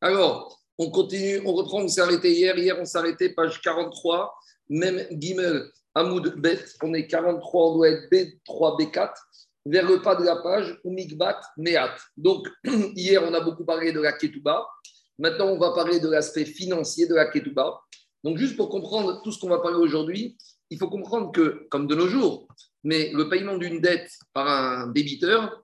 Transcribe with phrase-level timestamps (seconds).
[0.00, 2.56] Alors, on continue, on reprend, on s'est arrêté hier.
[2.56, 4.32] Hier, on s'est arrêté, page 43,
[4.68, 6.64] même Gimel, Hamoud Bet.
[6.82, 9.12] On est 43, on doit être B3, B4,
[9.66, 11.90] vers le pas de la page, Mikbat, Meat.
[12.16, 12.48] Donc,
[12.94, 14.68] hier, on a beaucoup parlé de la Ketouba.
[15.18, 17.80] Maintenant, on va parler de l'aspect financier de la Ketouba.
[18.22, 20.36] Donc, juste pour comprendre tout ce qu'on va parler aujourd'hui,
[20.70, 22.46] il faut comprendre que, comme de nos jours,
[22.84, 25.60] mais le paiement d'une dette par un débiteur,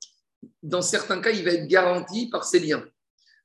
[0.63, 2.85] dans certains cas, il va être garanti par ses biens.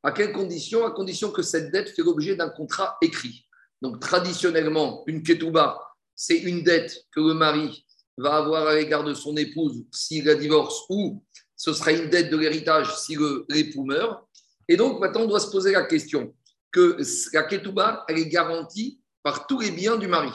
[0.03, 3.45] À quelles conditions À condition que cette dette fait l'objet d'un contrat écrit.
[3.81, 5.79] Donc, traditionnellement, une ketouba,
[6.15, 7.85] c'est une dette que le mari
[8.17, 11.23] va avoir à l'égard de son épouse s'il la divorce ou
[11.55, 13.17] ce sera une dette de l'héritage si
[13.49, 14.25] l'époux meurt.
[14.67, 16.33] Et donc, maintenant, on doit se poser la question
[16.71, 16.97] que
[17.33, 20.31] la ketouba, elle est garantie par tous les biens du mari.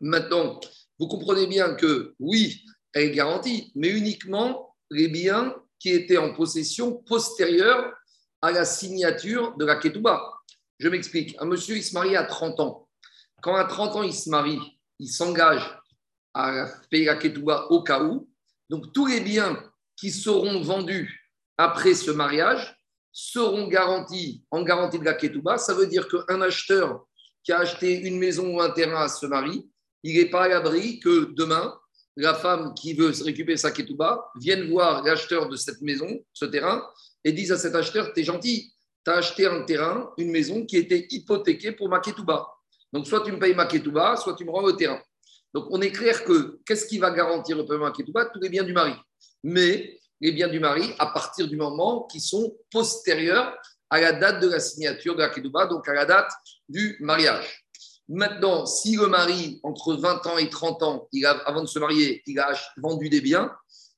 [0.00, 0.60] Maintenant,
[0.98, 6.32] vous comprenez bien que oui, elle est garantie, mais uniquement les biens qui étaient en
[6.32, 7.92] possession postérieure
[8.44, 10.22] à la signature de la ketouba.
[10.78, 11.34] Je m'explique.
[11.40, 12.86] Un monsieur, il se marie à 30 ans.
[13.42, 14.60] Quand à 30 ans, il se marie,
[14.98, 15.62] il s'engage
[16.34, 18.28] à payer la ketouba au cas où.
[18.68, 19.58] Donc, tous les biens
[19.96, 22.76] qui seront vendus après ce mariage
[23.12, 25.56] seront garantis en garantie de la ketouba.
[25.56, 27.06] Ça veut dire qu'un acheteur
[27.44, 29.70] qui a acheté une maison ou un terrain à ce mari,
[30.02, 31.74] il n'est pas à l'abri que demain,
[32.16, 36.86] la femme qui veut récupérer sa ketouba vienne voir l'acheteur de cette maison, ce terrain,
[37.24, 38.72] et dise à cet acheteur, tu es gentil,
[39.04, 42.46] tu as acheté un terrain, une maison qui était hypothéquée pour ma ketouba.
[42.92, 45.00] Donc, soit tu me payes ma ketouba, soit tu me rends le terrain.
[45.52, 48.26] Donc, on est clair que qu'est-ce qui va garantir le paiement à ketouba?
[48.26, 48.94] Tous les biens du mari.
[49.42, 53.56] Mais les biens du mari, à partir du moment qui sont postérieurs
[53.90, 56.30] à la date de la signature de la ketouba, donc à la date
[56.68, 57.63] du mariage.
[58.08, 61.78] Maintenant, si le mari, entre 20 ans et 30 ans, il a, avant de se
[61.78, 63.50] marier, il a vendu des biens,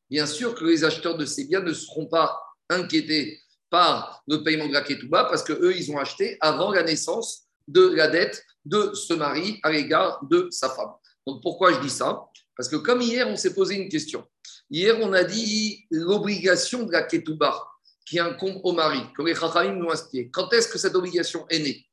[0.09, 3.41] bien sûr que les acheteurs de ces biens ne seront pas inquiétés
[3.71, 7.89] par le paiement de la ketouba parce qu'eux, ils ont acheté avant la naissance de
[7.95, 10.93] la dette de ce mari à l'égard de sa femme.
[11.27, 12.25] Donc pourquoi je dis ça?
[12.57, 14.25] Parce que comme hier, on s'est posé une question.
[14.71, 17.61] Hier, on a dit l'obligation de la ketouba
[18.07, 20.31] qui incombe au mari, que les Chachamim nous expliqué.
[20.31, 21.87] Quand est-ce que cette obligation est née?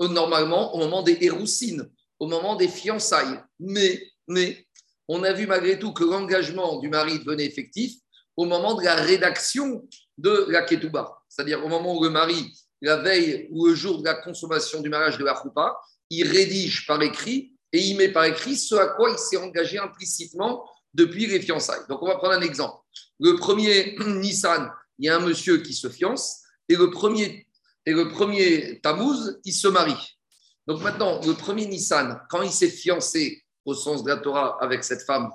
[0.00, 3.40] Normalement au moment des héroussines, au moment des fiançailles.
[3.58, 4.66] Mais, mais
[5.08, 7.94] on a vu malgré tout que l'engagement du mari devenait effectif
[8.36, 12.52] au moment de la rédaction de la ketouba, c'est-à-dire au moment où le mari,
[12.82, 15.78] la veille ou le jour de la consommation du mariage de la choupa,
[16.10, 19.78] il rédige par écrit et il met par écrit ce à quoi il s'est engagé
[19.78, 21.86] implicitement depuis les fiançailles.
[21.88, 22.78] Donc on va prendre un exemple.
[23.20, 27.45] Le premier Nissan, il y a un monsieur qui se fiance et le premier
[27.86, 30.18] et le premier Tammuz, il se marie.
[30.66, 34.82] Donc maintenant, le premier Nissan, quand il s'est fiancé au sens de la Torah avec
[34.82, 35.30] cette femme,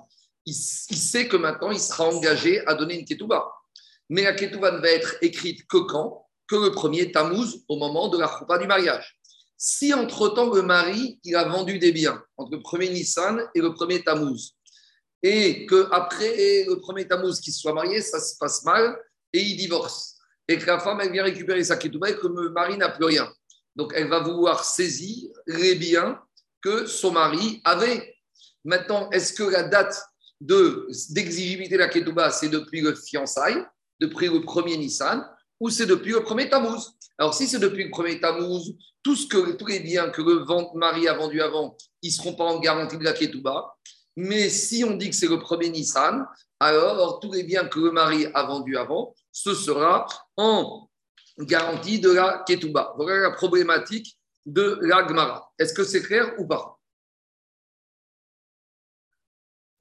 [0.45, 3.49] il, sait que maintenant il sera engagé à donner une ketouba.
[4.09, 6.27] Mais la ketouba ne va être écrite que quand?
[6.47, 9.17] Que le premier Tammuz, au moment de la choupa du mariage.
[9.57, 13.73] Si entre-temps le mari, il a vendu des biens entre le premier Nissan et le
[13.73, 14.57] premier Tammuz,
[15.23, 18.97] et qu'après le premier Tammuz qui soit marié, ça se passe mal,
[19.31, 20.17] et il divorce
[20.51, 23.31] et que la femme, vient récupérer sa ketouba et que le mari n'a plus rien.
[23.75, 26.19] Donc, elle va vouloir saisir les biens
[26.61, 28.15] que son mari avait.
[28.63, 29.99] Maintenant, est-ce que la date
[30.39, 33.63] d'exigibilité de, la ketouba, c'est depuis le fiançailles,
[33.99, 35.25] depuis le premier Nissan,
[35.59, 36.91] ou c'est depuis le premier Tammuz?
[37.17, 40.43] Alors, si c'est depuis le premier Tammuz, tout ce que, tous les biens que le
[40.77, 43.75] mari a vendus avant, ils ne seront pas en garantie de la ketouba.
[44.15, 46.25] Mais si on dit que c'est le premier Nissan,
[46.59, 50.89] alors tous les biens que le mari a vendus avant, ce sera en
[51.39, 52.93] garantie de la ketouba.
[52.97, 55.51] Voilà la problématique de la Gemara.
[55.57, 56.77] Est-ce que c'est clair ou pas?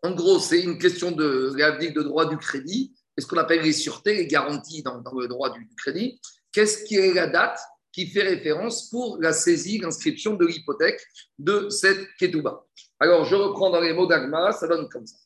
[0.02, 2.94] En gros, c'est une question de de droit du crédit.
[3.16, 6.20] Est-ce qu'on appelle les sûretés, les garanties dans, le droit du, crédit?
[6.52, 7.58] Qu'est-ce qui est la date
[7.92, 11.00] qui fait référence pour la saisie, l'inscription de l'hypothèque
[11.38, 12.64] de cette ketouba
[12.98, 15.16] Alors, je reprends dans les mots d'Agma, ça donne comme ça.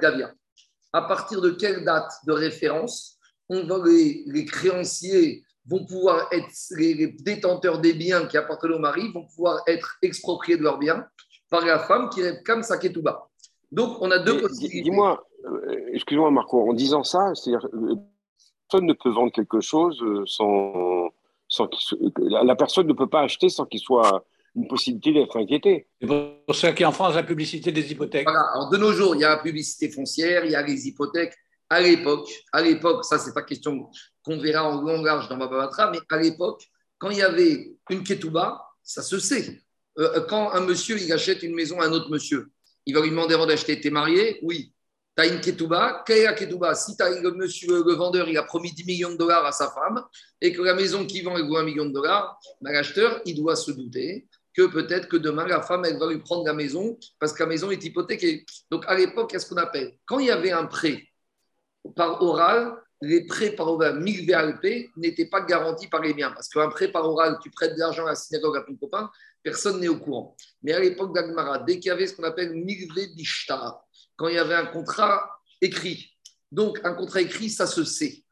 [0.00, 0.34] Gavia
[0.92, 7.08] à partir de quelle date de référence on va les, créanciers vont pouvoir être, les,
[7.20, 11.06] détenteurs des biens qui appartiennent au mari vont pouvoir être expropriés de leurs biens
[11.50, 13.28] par la femme qui est comme Saketouba.
[13.70, 14.82] Donc, on a deux possibilités.
[14.82, 17.96] Dis-moi, euh, excuse-moi Marco, en disant ça, c'est-à-dire euh,
[18.68, 21.10] personne ne peut vendre quelque chose euh, sans,
[21.48, 21.68] sans
[22.18, 25.88] la personne ne peut pas acheter sans qu'il soit une possibilité d'être inquiété.
[26.00, 28.24] C'est pour ça qu'il y a en France la publicité des hypothèques.
[28.24, 28.44] Voilà.
[28.54, 31.34] Alors, de nos jours, il y a la publicité foncière, il y a les hypothèques.
[31.70, 33.88] À l'époque, à l'époque, ça, c'est pas question
[34.22, 36.62] qu'on verra en long large dans Bababatra, mais à l'époque,
[36.98, 39.62] quand il y avait une ketouba, ça se sait.
[39.98, 42.50] Euh, quand un monsieur il achète une maison à un autre monsieur,
[42.86, 44.38] il va lui demander avant d'acheter T'es marié?
[44.42, 44.72] Oui.
[45.16, 46.02] tu as une ketouba?
[46.06, 46.74] Quelle est la ketouba?
[46.74, 49.70] Si as le monsieur, le vendeur, il a promis 10 millions de dollars à sa
[49.70, 50.04] femme
[50.40, 53.34] et que la maison qui vend, elle vaut 1 million de dollars, ben, l'acheteur, il
[53.34, 56.98] doit se douter que peut-être que demain, la femme, elle va lui prendre la maison
[57.18, 58.44] parce que la maison est hypothéquée.
[58.70, 59.96] Donc, à l'époque, qu'est-ce qu'on appelle?
[60.04, 61.08] Quand il y avait un prêt
[61.96, 66.30] par oral, les prêts par oral VLP n'étaient pas garantis par les biens.
[66.30, 69.10] Parce qu'un prêt par oral, tu prêtes de l'argent à la synagogue à ton copain,
[69.42, 70.36] personne n'est au courant.
[70.62, 73.82] Mais à l'époque d'Agmara, dès qu'il y avait ce qu'on appelle Milvé Dishtar,
[74.16, 76.12] quand il y avait un contrat écrit,
[76.52, 78.22] donc un contrat écrit, ça se sait.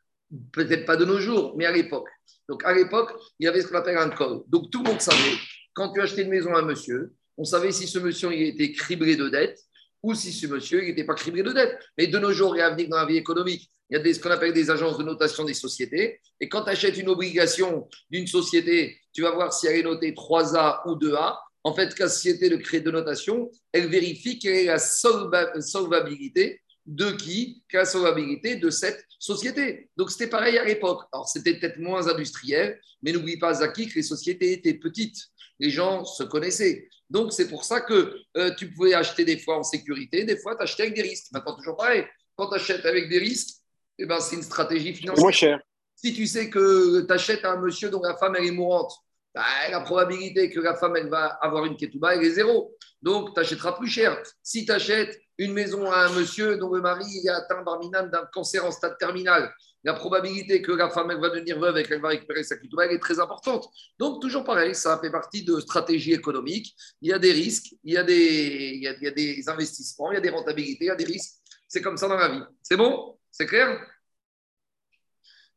[0.52, 2.08] Peut-être pas de nos jours, mais à l'époque.
[2.48, 4.44] Donc à l'époque, il y avait ce qu'on appelle un code.
[4.46, 5.36] Donc tout le monde savait,
[5.72, 8.72] quand tu achetais une maison à un monsieur, on savait si ce monsieur il était
[8.72, 9.60] criblé de dettes
[10.02, 11.78] ou si ce monsieur n'était pas criblé de dettes.
[11.98, 14.20] Mais de nos jours, il y a dans la vie économique, il y a ce
[14.20, 16.20] qu'on appelle des agences de notation des sociétés.
[16.38, 20.12] Et quand tu achètes une obligation d'une société, tu vas voir si elle est notée
[20.12, 21.36] 3A ou 2A.
[21.64, 27.10] En fait, la société de crédit de notation, elle vérifie quelle est la solvabilité de
[27.10, 29.90] qui Quelle est la solvabilité de cette société.
[29.96, 31.02] Donc, c'était pareil à l'époque.
[31.12, 35.29] Alors, c'était peut-être moins industriel, mais n'oublie pas, Zaki, que les sociétés étaient petites.
[35.60, 36.88] Les gens se connaissaient.
[37.08, 40.56] Donc, c'est pour ça que euh, tu pouvais acheter des fois en sécurité, des fois,
[40.56, 41.26] tu achetais avec des risques.
[41.32, 42.04] Maintenant, toujours pareil.
[42.36, 43.56] Quand tu achètes avec des risques,
[43.98, 45.22] eh ben, c'est une stratégie financière.
[45.22, 45.60] Moins cher.
[45.94, 48.92] Si tu sais que tu achètes à un monsieur dont la femme elle est mourante,
[49.34, 52.74] bah, la probabilité que la femme elle va avoir une ketouba, elle est zéro.
[53.02, 54.22] Donc, tu achèteras plus cher.
[54.42, 58.26] Si tu achètes une maison à un monsieur dont le mari est atteint barminam d'un
[58.26, 59.50] cancer en stade terminal,
[59.82, 62.92] la probabilité que la femme elle va devenir veuve et qu'elle va récupérer sa elle
[62.92, 63.66] est très importante.
[63.98, 66.76] Donc, toujours pareil, ça fait partie de stratégie économique.
[67.00, 70.16] Il y a des risques, il y a des, il y a des investissements, il
[70.16, 71.36] y a des rentabilités, il y a des risques.
[71.66, 72.42] C'est comme ça dans la vie.
[72.62, 73.18] C'est bon?
[73.30, 73.80] C'est clair?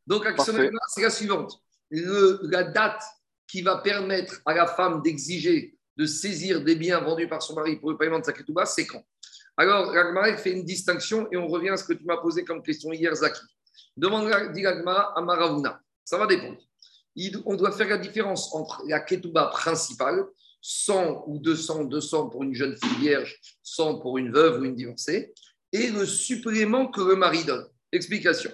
[0.07, 1.62] Donc, c'est la suivante.
[1.91, 3.03] la date
[3.45, 7.75] qui va permettre à la femme d'exiger de saisir des biens vendus par son mari
[7.75, 9.03] pour le paiement de sa ketouba, c'est quand?
[9.55, 12.63] Alors, Ragmara fait une distinction et on revient à ce que tu m'as posé comme
[12.63, 13.41] question hier, Zaki.
[13.95, 15.79] Demande dit à Maravuna.
[16.03, 16.57] Ça va dépendre.
[17.45, 20.25] on doit faire la différence entre la ketouba principale,
[20.61, 24.75] 100 ou 200, 200 pour une jeune fille vierge, 100 pour une veuve ou une
[24.75, 25.33] divorcée,
[25.71, 27.67] et le supplément que le mari donne.
[27.91, 28.51] Explication.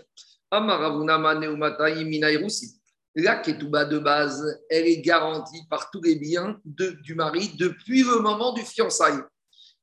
[3.16, 8.20] La ketouba de base, elle est garantie par tous les biens du mari depuis le
[8.20, 9.22] moment du fiançailles.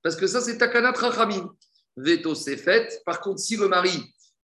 [0.06, 1.52] Parce que ça, c'est Takana Trachamim.
[1.96, 3.02] Veto, c'est fait.
[3.04, 4.04] Par contre, si le mari,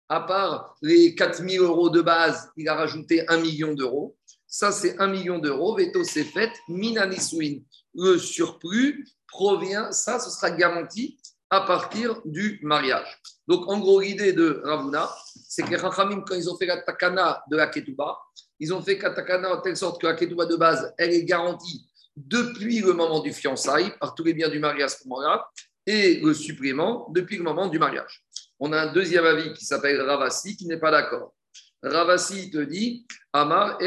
[0.10, 4.18] à part les 4000 euros de base, il a rajouté 1 million d'euros,
[4.48, 5.75] ça, c'est 1 million d'euros.
[5.75, 6.50] Veto, c'est fait.
[6.68, 7.62] Minaniswin.
[7.94, 11.19] Le surplus provient, ça, ce sera garanti
[11.52, 13.22] à partir du mariage.
[13.48, 15.12] Donc, en gros, l'idée de Ravuna,
[15.48, 18.18] c'est que Rachamim, quand ils ont fait la takana de la ketouba,
[18.60, 21.24] ils ont fait la takana en telle sorte que la ketouba de base, elle est
[21.24, 25.50] garantie depuis le moment du fiançailles, par tous les biens du mariage à ce moment-là,
[25.86, 28.24] et le supplément depuis le moment du mariage.
[28.60, 31.34] On a un deuxième avis qui s'appelle Ravasi, qui n'est pas d'accord.
[31.81, 33.80] Ravasi te dit Amar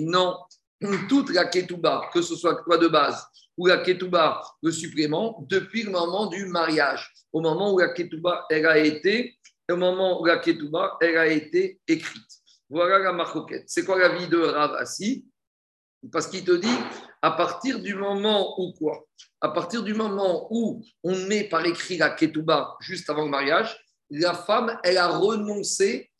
[0.00, 0.36] Non,
[1.08, 3.24] toute la ketouba, que ce soit quoi de base
[3.56, 8.46] ou la ketouba, le supplément, depuis le moment du mariage, au moment où la ketouba
[8.50, 9.38] elle a été,
[9.70, 12.40] au moment où la ketouba elle a été écrite.
[12.68, 13.64] Voilà la marcoquette.
[13.66, 15.26] C'est quoi la vie de Rav Assi
[16.12, 16.76] Parce qu'il te dit,
[17.22, 19.04] à partir du moment où quoi?
[19.40, 23.76] À partir du moment où on met par écrit la ketouba juste avant le mariage,
[24.10, 26.10] la femme, elle a renoncé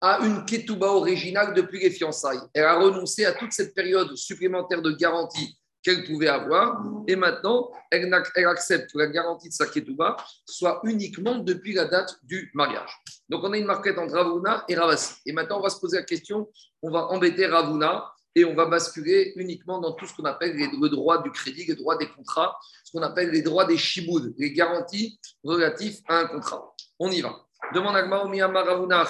[0.00, 2.40] à une ketouba originale depuis les fiançailles.
[2.54, 6.82] Elle a renoncé à toute cette période supplémentaire de garantie qu'elle pouvait avoir.
[7.06, 8.12] Et maintenant, elle,
[8.46, 12.90] accepte que la garantie de sa ketouba soit uniquement depuis la date du mariage.
[13.28, 15.14] Donc, on a une marquette entre Ravuna et Ravasi.
[15.26, 16.48] Et maintenant, on va se poser la question,
[16.82, 20.68] on va embêter Ravuna et on va basculer uniquement dans tout ce qu'on appelle les,
[20.68, 24.34] le droit du crédit, les droits des contrats, ce qu'on appelle les droits des chiboud,
[24.38, 26.74] les garanties relatives à un contrat.
[26.98, 27.44] On y va.
[27.74, 29.04] Demande à Ravuna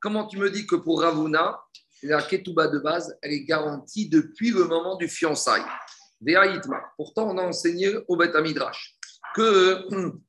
[0.00, 1.58] Comment tu me dis que pour Ravuna,
[2.02, 5.64] la ketouba de base, elle est garantie depuis le moment du fiançailles?
[6.96, 8.96] Pourtant, on a enseigné au Beth Midrash
[9.34, 9.86] que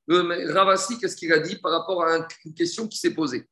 [0.09, 3.47] euh, Ravasi, qu'est-ce qu'il a dit par rapport à une question qui s'est posée?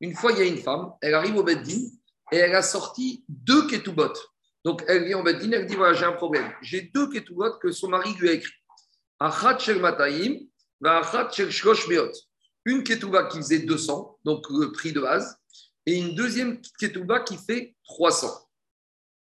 [0.00, 1.82] Une fois, il y a une femme, elle arrive au Beddin
[2.32, 4.12] et elle a sorti deux ketubot.
[4.64, 6.50] Donc, elle vient au Beddin, elle dit voilà, j'ai un problème.
[6.62, 8.52] J'ai deux ketubot que son mari lui a écrit.
[9.20, 10.38] Achat shel mataim,
[10.84, 11.86] achat shel shlosh
[12.64, 15.36] Une ketuba qui faisait 200, donc le prix de base,
[15.86, 18.28] et une deuxième ketuba qui fait 300.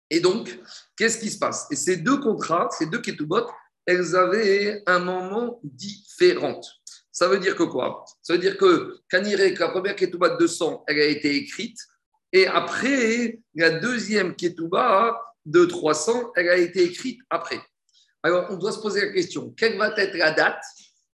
[0.10, 0.58] Et donc,
[0.96, 1.68] qu'est-ce qui se passe?
[1.72, 3.46] Et ces deux contrats, ces deux ketubot,
[3.86, 6.62] elles avaient un moment différent.
[7.12, 8.06] Ça veut dire que quoi?
[8.22, 11.80] Ça veut dire que Kanirek, la première ketouba de 200, elle a été écrite.
[12.34, 17.60] Et après, la deuxième ketouba de 300, elle a été écrite après.
[18.24, 20.62] Alors, on doit se poser la question quelle va être la date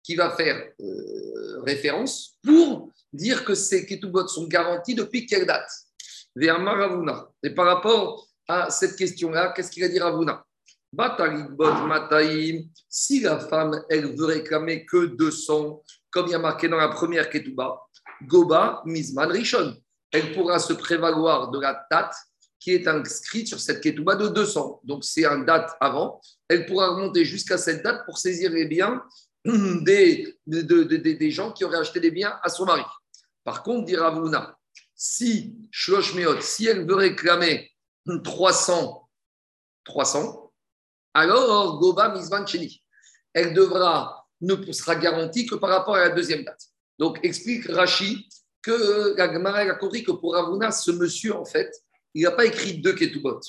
[0.04, 5.70] qui va faire euh, référence pour dire que ces ketubot sont garantis depuis quelle date?
[6.36, 7.28] Vers Maravuna.
[7.44, 10.46] Et par rapport à cette question-là, qu'est-ce qu'il a dit Ravuna?
[12.90, 16.90] Si la femme, elle veut réclamer que 200, comme il y a marqué dans la
[16.90, 17.80] première ketuba,
[18.24, 19.76] Goba Mizman Rishon,
[20.12, 22.14] elle pourra se prévaloir de la date
[22.60, 24.82] qui est inscrite sur cette ketuba de 200.
[24.84, 26.22] Donc, c'est une date avant.
[26.48, 29.02] Elle pourra remonter jusqu'à cette date pour saisir les biens
[29.46, 32.84] des, des, gens qui auraient acheté des biens à son mari.
[33.46, 34.58] Par contre, dira Vuna,
[34.94, 37.72] si si elle veut réclamer
[38.24, 39.10] 300,
[39.86, 40.52] 300,
[41.14, 42.84] alors Goba Mizvan Cheni,
[43.34, 46.62] elle devra, ne sera garantie que par rapport à la deuxième date.
[46.98, 48.28] Donc, explique Rashi
[48.62, 51.72] que la a compris que pour Ravuna, ce monsieur, en fait,
[52.14, 53.40] il n'a pas écrit deux ketubot.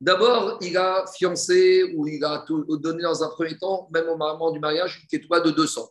[0.00, 4.50] D'abord, il a fiancé ou il a donné dans un premier temps, même au moment
[4.50, 5.88] du mariage, une ketouba de 200.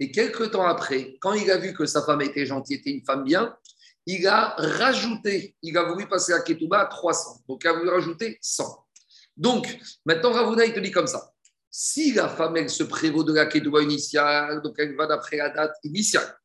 [0.00, 3.04] Et quelques temps après, quand il a vu que sa femme était gentille, était une
[3.04, 3.56] femme bien,
[4.04, 7.44] il a rajouté, il a voulu passer la ketouba à 300.
[7.48, 8.64] Donc, il a voulu rajouter 100.
[9.36, 11.32] Donc, maintenant, Ravuna, il te dit comme ça.
[11.70, 15.50] Si la femme, elle se prévaut de la ketouba initiale, donc elle va d'après la
[15.50, 16.36] date initiale.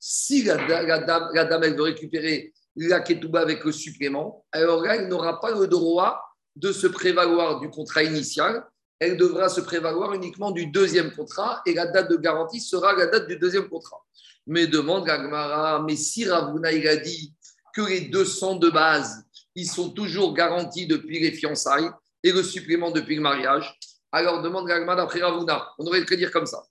[0.00, 5.50] Si la, dame, veut récupérer la ketouba avec le supplément, alors là, elle n'aura pas
[5.50, 6.22] le droit
[6.56, 8.64] de se prévaloir du contrat initial,
[9.00, 13.06] elle devra se prévaloir uniquement du deuxième contrat et la date de garantie sera la
[13.06, 14.04] date du deuxième contrat.
[14.46, 17.34] Mais demande Gagmara, mais si Ravuna a dit
[17.74, 19.24] que les 200 de base,
[19.54, 21.90] ils sont toujours garantis depuis les fiançailles
[22.22, 23.78] et le supplément depuis le mariage,
[24.10, 25.68] alors demande Gagmara d'après Ravuna.
[25.78, 26.64] On aurait pu dire comme ça.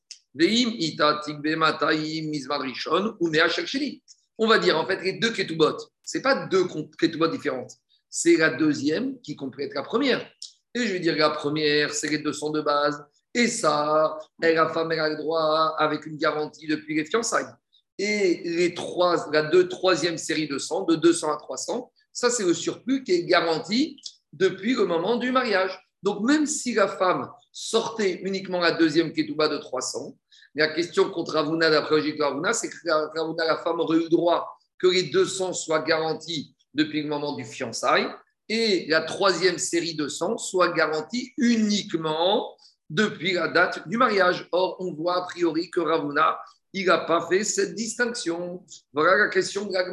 [4.38, 6.68] On va dire en fait les deux ketubot, ce pas deux
[7.00, 7.72] ketubot différentes
[8.10, 10.28] c'est la deuxième qui complète la première.
[10.74, 13.04] Et je vais dire la première, c'est les 200 de base.
[13.34, 17.52] Et ça, elle, la femme, elle a le droit avec une garantie depuis les fiançailles.
[18.00, 22.44] Et les trois, la deux, troisième série de 100, de 200 à 300, ça, c'est
[22.44, 24.00] le surplus qui est garanti
[24.34, 25.80] depuis le moment du mariage.
[26.04, 30.16] Donc, même si la femme sortait uniquement la deuxième ketouba de 300,
[30.56, 32.76] la question contre Ravuna, d'après logique Ravuna, c'est que
[33.18, 37.36] Ravuna, la femme aurait eu le droit que les 200 soient garantis depuis le moment
[37.36, 38.08] du fiançailles
[38.50, 42.56] et la troisième série de sang soit garantie uniquement
[42.90, 44.48] depuis la date du mariage.
[44.52, 46.40] Or, on voit a priori que Ravuna,
[46.74, 48.64] il n'a pas fait cette distinction.
[48.94, 49.84] Voilà la question de la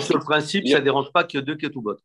[0.00, 1.96] Sur le principe, ça ne dérange pas qu'il y ait deux ketubot.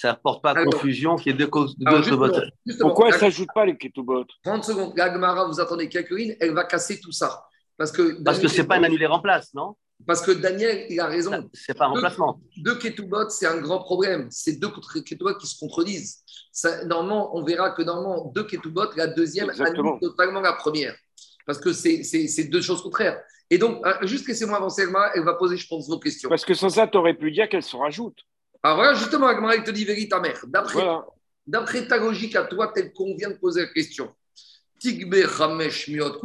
[0.00, 2.28] Ça ne porte pas à confusion qu'il y ait deux, ketubot.
[2.78, 4.92] Pourquoi elle ne s'ajoute pas les ketubot 30 secondes.
[4.96, 7.44] L'Agmara, vous attendez quelques lignes, elle va casser tout ça.
[7.76, 9.74] Parce que, Parce que ce n'est pas un annulé remplace, non?
[10.06, 11.50] Parce que Daniel, il a raison.
[11.52, 12.40] C'est pas un remplacement.
[12.58, 14.28] Deux, deux ketubot, c'est un grand problème.
[14.30, 14.70] C'est deux
[15.04, 16.22] ketubot qui se contredisent.
[16.86, 20.94] normalement, on verra que normalement, deux ketubot, la deuxième annule totalement la première.
[21.44, 23.20] Parce que c'est deux choses contraires.
[23.50, 26.28] Et donc, euh, juste laissez-moi avancer, Agmara, elle va poser, je pense, vos questions.
[26.28, 28.27] Parce que sans ça, tu aurais pu dire qu'elle se rajoute.
[28.62, 30.44] Alors voilà, justement, Agmara, il te dit vérité ta mère.
[31.46, 34.14] D'après ta logique à toi, telle qu'on vient de poser la question,
[34.78, 36.20] Tigbe Ramesh Miot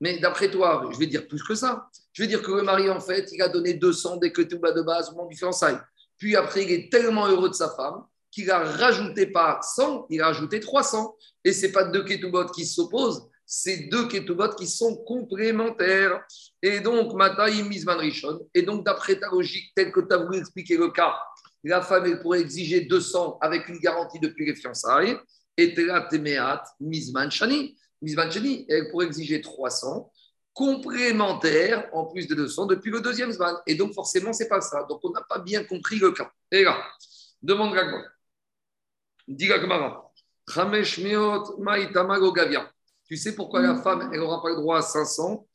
[0.00, 1.88] mais d'après toi, je vais dire plus que ça.
[2.12, 4.58] Je vais dire que le mari, en fait, il a donné 200 dès que tout
[4.58, 5.78] bas de base au moment du fiançailles.
[6.18, 10.20] Puis après, il est tellement heureux de sa femme qu'il a rajouté pas 100, il
[10.20, 11.16] a rajouté 300.
[11.44, 16.22] Et ce n'est pas deux ketubot qui s'opposent, c'est deux ketubot qui sont complémentaires.
[16.60, 18.46] Et donc, Mataï Mizman Rishon.
[18.52, 21.16] Et donc, d'après ta logique, telle que tu as voulu expliquer le cas,
[21.68, 25.16] la femme, elle pourrait exiger 200 avec une garantie depuis les fiançailles.
[25.56, 25.74] Et
[28.68, 30.12] elle pourrait exiger 300
[30.52, 33.56] complémentaires en plus de 200 depuis le deuxième Zman.
[33.66, 34.84] Et donc, forcément, ce n'est pas ça.
[34.88, 36.30] Donc, on n'a pas bien compris le cas.
[36.50, 36.76] Et là,
[37.42, 38.04] demande Gagmara.
[39.26, 40.12] Dis Gagmara.
[43.08, 45.46] Tu sais pourquoi la femme, elle n'aura pas le droit à 500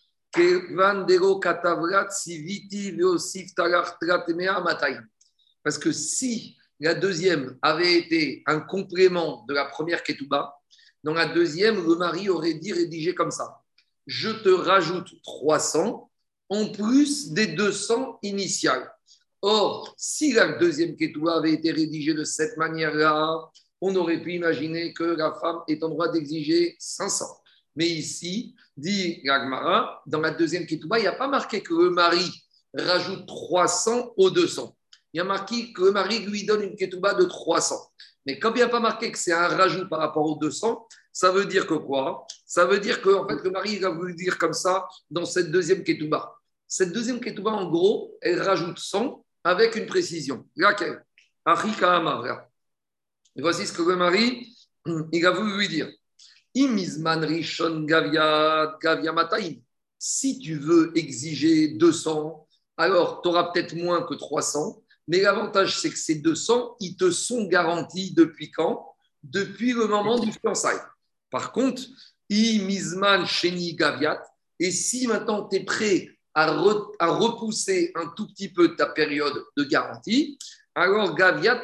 [5.63, 10.55] parce que si la deuxième avait été un complément de la première Ketouba,
[11.03, 13.61] dans la deuxième, le mari aurait dit rédiger comme ça.
[14.07, 16.09] Je te rajoute 300
[16.49, 18.91] en plus des 200 initiales.
[19.41, 23.49] Or, si la deuxième Ketouba avait été rédigée de cette manière-là,
[23.79, 27.25] on aurait pu imaginer que la femme est en droit d'exiger 500.
[27.75, 31.89] Mais ici, dit Gagmara, dans la deuxième Ketouba, il n'y a pas marqué que le
[31.89, 32.29] mari
[32.73, 34.75] rajoute 300 aux 200.
[35.13, 37.75] Il y a marqué que le mari lui donne une Ketouba de 300.
[38.25, 40.87] Mais comme il n'y a pas marqué que c'est un rajout par rapport aux 200,
[41.11, 42.25] ça veut dire que quoi?
[42.45, 45.25] Ça veut dire que en fait, le mari il a voulu dire comme ça dans
[45.25, 46.35] cette deuxième ketouba.
[46.67, 50.47] Cette deuxième ketouba, en gros, elle rajoute 100 avec une précision.
[50.55, 51.03] Laquelle?
[53.35, 54.55] Voici ce que le mari
[55.11, 55.89] il a voulu lui dire.
[59.99, 65.89] Si tu veux exiger 200, alors tu auras peut-être moins que 300, mais l'avantage, c'est
[65.89, 68.93] que ces 200, ils te sont garantis depuis quand?
[69.23, 70.81] Depuis le moment du fiançailles.
[71.29, 71.83] Par contre,
[72.29, 74.21] Imizman Sheni Gaviat,
[74.59, 79.63] et si maintenant tu es prêt à, repousser un tout petit peu ta période de
[79.63, 80.37] garantie,
[80.75, 81.61] alors Gaviat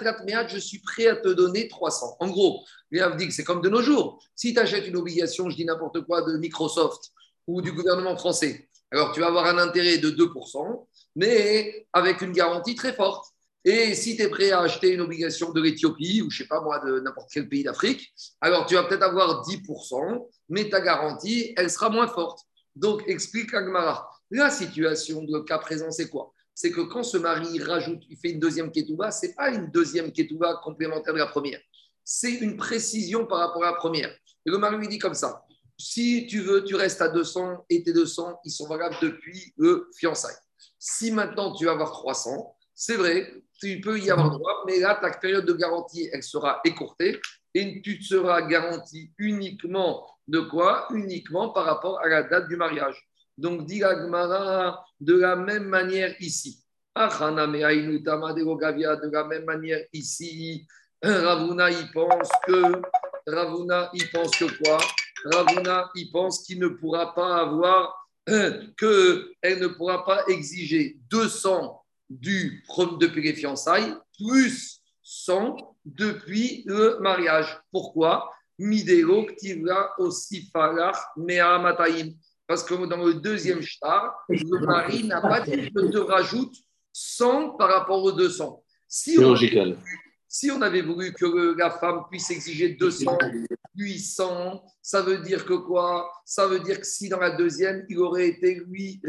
[0.48, 2.17] je suis prêt à te donner 300.
[2.20, 2.65] En gros,
[3.29, 4.22] c'est comme de nos jours.
[4.36, 7.12] Si tu achètes une obligation, je dis n'importe quoi, de Microsoft
[7.46, 10.86] ou du gouvernement français, alors tu vas avoir un intérêt de 2%,
[11.18, 13.26] mais avec une garantie très forte.
[13.66, 16.62] Et si tu es prêt à acheter une obligation de l'Éthiopie ou je sais pas
[16.62, 21.54] moi, de n'importe quel pays d'Afrique, alors tu vas peut-être avoir 10%, mais ta garantie,
[21.58, 22.42] elle sera moins forte.
[22.76, 24.10] Donc, explique Agmara.
[24.30, 26.32] La situation de cas présent, c'est quoi?
[26.54, 29.72] C'est que quand ce mari rajoute, il fait une deuxième ketouba, ce n'est pas une
[29.72, 31.60] deuxième ketouba complémentaire de la première.
[32.04, 34.10] C'est une précision par rapport à la première.
[34.10, 35.44] Et le mari lui dit comme ça
[35.80, 39.88] si tu veux, tu restes à 200 et tes 200, ils sont valables depuis le
[39.96, 40.36] fiançailles.
[40.80, 44.96] Si maintenant tu vas avoir 300, c'est vrai, tu peux y avoir droit, mais là,
[45.02, 47.20] ta période de garantie, elle sera écourtée
[47.54, 50.88] et tu seras garanti uniquement de quoi?
[50.92, 53.10] Uniquement par rapport à la date du mariage.
[53.38, 56.64] Donc, dit de la même manière ici.
[56.96, 57.32] De
[59.12, 60.68] la même manière ici,
[61.04, 62.82] Ravuna, il pense que
[63.28, 64.78] Ravuna, il pense que quoi?
[65.26, 72.64] Ravuna, il pense qu'il ne pourra pas avoir, qu'elle ne pourra pas exiger 200 du,
[73.00, 77.58] depuis les fiançailles, plus 100 depuis le mariage.
[77.72, 78.30] Pourquoi?
[82.48, 86.56] Parce que dans le deuxième shtar, le mari n'a pas dit que te rajoute
[86.94, 88.64] 100 par rapport aux 200.
[88.88, 89.36] Si on,
[90.39, 93.17] si on avait voulu que la femme puisse exiger 200,
[93.75, 96.12] 800, ça veut dire que quoi?
[96.25, 99.01] Ça veut dire que si dans la deuxième, il aurait été lui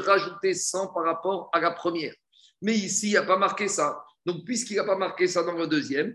[0.00, 2.12] rajouté 100 par rapport à la première.
[2.60, 4.04] Mais ici, il n'a pas marqué ça.
[4.26, 6.14] Donc, puisqu'il n'a pas marqué ça dans le deuxième,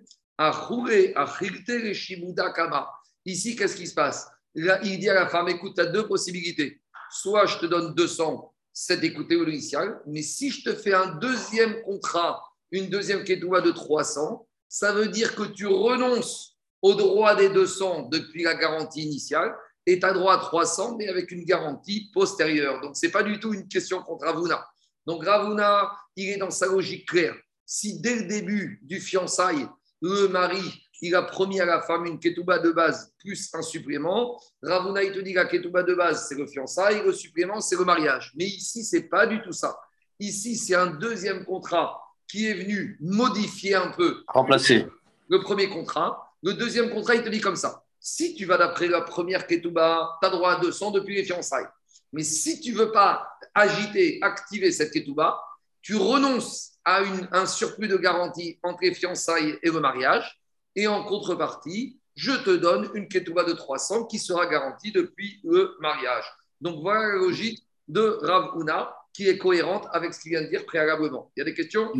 [3.25, 4.29] Ici, qu'est-ce qui se passe?
[4.53, 6.79] Il dit à la femme, écoute, tu as deux possibilités.
[7.09, 11.81] Soit je te donne 200, c'est d'écouter l'initial, mais si je te fais un deuxième
[11.81, 17.49] contrat, une deuxième kétoua de 300, ça veut dire que tu renonces au droit des
[17.49, 19.53] 200 depuis la garantie initiale
[19.85, 22.79] et tu as droit à 300, mais avec une garantie postérieure.
[22.79, 24.65] Donc, ce n'est pas du tout une question contre Ravuna.
[25.05, 27.35] Donc, Ravuna, il est dans sa logique claire.
[27.65, 29.67] Si dès le début du fiançailles,
[30.01, 34.41] le mari, il a promis à la femme une ketouba de base plus un supplément.
[34.63, 37.75] Ravuna, il te dit que la ketouba de base, c'est le fiançailles, le supplément, c'est
[37.75, 38.31] le mariage.
[38.37, 39.77] Mais ici, c'est pas du tout ça.
[40.17, 44.23] Ici, c'est un deuxième contrat qui est venu modifier un peu.
[44.29, 44.87] Remplacer.
[45.27, 46.33] Le premier contrat.
[46.41, 47.83] Le deuxième contrat, il te dit comme ça.
[47.99, 51.67] Si tu vas d'après la première ketouba, tu as droit à 200 depuis les fiançailles.
[52.13, 55.39] Mais si tu veux pas agiter, activer cette ketouba,
[55.81, 57.01] tu renonces à
[57.33, 60.41] un surplus de garantie entre les fiançailles et le mariage.
[60.75, 65.75] Et en contrepartie, je te donne une ketouba de 300 qui sera garantie depuis le
[65.81, 66.25] mariage.
[66.61, 70.47] Donc voilà la logique de Rav Una qui est cohérente avec ce qu'il vient de
[70.47, 71.31] dire préalablement.
[71.35, 71.91] Il y a des questions?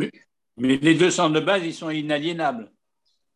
[0.56, 2.70] Mais, les 200 de base, ils sont inaliénables.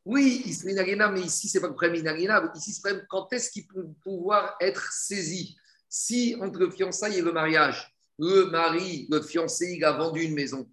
[0.04, 2.50] Oui, ils sont inaliénables, mais ici, ce n'est pas le problème inaliénable.
[2.54, 5.56] Ici, c'est le problème quand est-ce qu'ils peuvent pouvoir être saisis?
[5.88, 10.34] Si entre le fiançailles et le mariage, le mari, le fiancé, il a vendu une
[10.34, 10.68] maison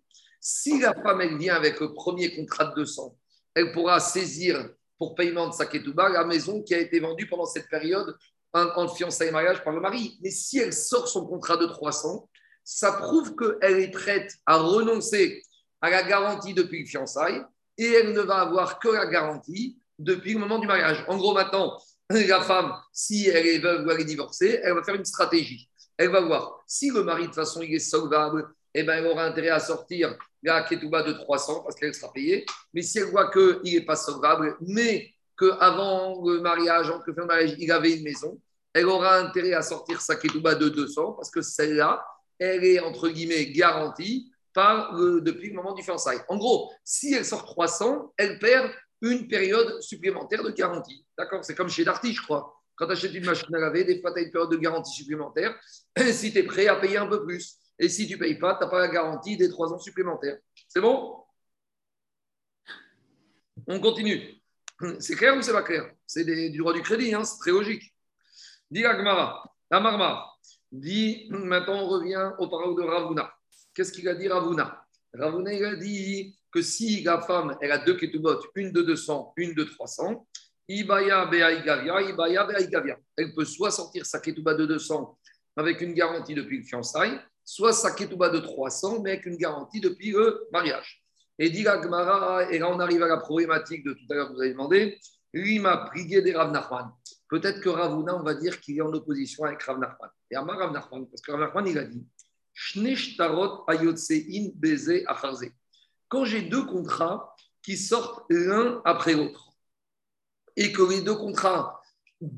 [0.46, 3.18] si la femme, elle vient avec le premier contrat de 200,
[3.56, 7.46] elle pourra saisir pour paiement de sa ketouba la maison qui a été vendue pendant
[7.46, 8.18] cette période
[8.52, 10.20] en, fiançailles et mariage par le mari.
[10.22, 12.30] Mais si elle sort son contrat de 300,
[12.64, 15.42] ça prouve qu'elle est prête à renoncer
[15.82, 17.42] à la garantie depuis le fiançailles
[17.78, 21.04] et elle ne va avoir que la garantie depuis le moment du mariage.
[21.08, 21.78] En gros, maintenant,
[22.10, 25.70] la femme, si elle est veuve ou elle est divorcée, elle va faire une stratégie.
[25.98, 29.08] Elle va voir si le mari, de toute façon, il est solvable, eh ben, elle
[29.08, 32.46] aura intérêt à sortir la ketouba de 300 parce qu'elle sera payée.
[32.74, 37.72] Mais si elle voit qu'il n'est pas solvable, mais qu'avant le mariage, entre le il
[37.72, 38.40] avait une maison,
[38.74, 42.04] elle aura intérêt à sortir sa ketouba de 200 parce que celle-là,
[42.44, 46.22] elle est entre guillemets garantie par depuis le moment du fiançailles.
[46.28, 51.06] En gros, si elle sort 300, elle perd une période supplémentaire de garantie.
[51.18, 51.44] D'accord?
[51.44, 52.60] C'est comme chez Darty, je crois.
[52.76, 54.94] Quand tu achètes une machine à laver, des fois, tu as une période de garantie
[54.94, 55.56] supplémentaire
[56.12, 57.58] si tu es prêt à payer un peu plus.
[57.80, 60.38] Et si tu ne payes pas, tu n'as pas la garantie des trois ans supplémentaires.
[60.68, 61.18] C'est bon?
[63.68, 64.36] On continue.
[65.00, 65.92] C'est clair ou c'est pas clair?
[66.06, 67.94] C'est du droit du crédit, hein, c'est très logique.
[68.70, 69.80] Dis Agmara, la
[70.74, 73.32] Dit, maintenant on revient au parole de Ravuna.
[73.76, 74.84] Qu'est-ce qu'il a dit Ravuna?
[75.14, 79.34] Ravuna, il a dit que si la femme, elle a deux ketubot, une de 200,
[79.38, 80.28] une de 300,
[80.68, 82.98] Ibaya Beaïgavia, Ibaya Beaïgavia.
[83.16, 85.16] Elle peut soit sortir sa ketouba de 200
[85.58, 89.80] avec une garantie depuis le fiançailles, soit sa ketouba de 300, mais avec une garantie
[89.80, 91.04] depuis le mariage.
[91.38, 94.34] Et dit Gmara, et là on arrive à la problématique de tout à l'heure que
[94.34, 95.00] vous avez demandé,
[95.34, 96.92] lui m'a prié des Rav Nachman.
[97.34, 100.12] Peut-être que Ravuna, on va dire qu'il est en opposition avec Rav Nachman.
[100.30, 102.06] Et Amar Rav Nachman, parce que Rav Nachman, il a dit
[106.10, 109.50] Quand j'ai deux contrats qui sortent l'un après l'autre,
[110.56, 111.82] et que les deux contrats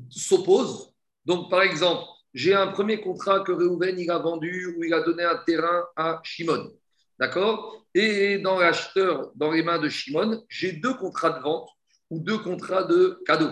[0.08, 0.94] s'opposent,
[1.26, 5.02] donc par exemple, j'ai un premier contrat que Reuven il a vendu ou il a
[5.02, 6.72] donné un terrain à Shimon.
[7.18, 7.84] D'accord?
[7.92, 11.68] Et dans l'acheteur, dans les mains de Shimon, j'ai deux contrats de vente
[12.08, 13.50] ou deux contrats de cadeau.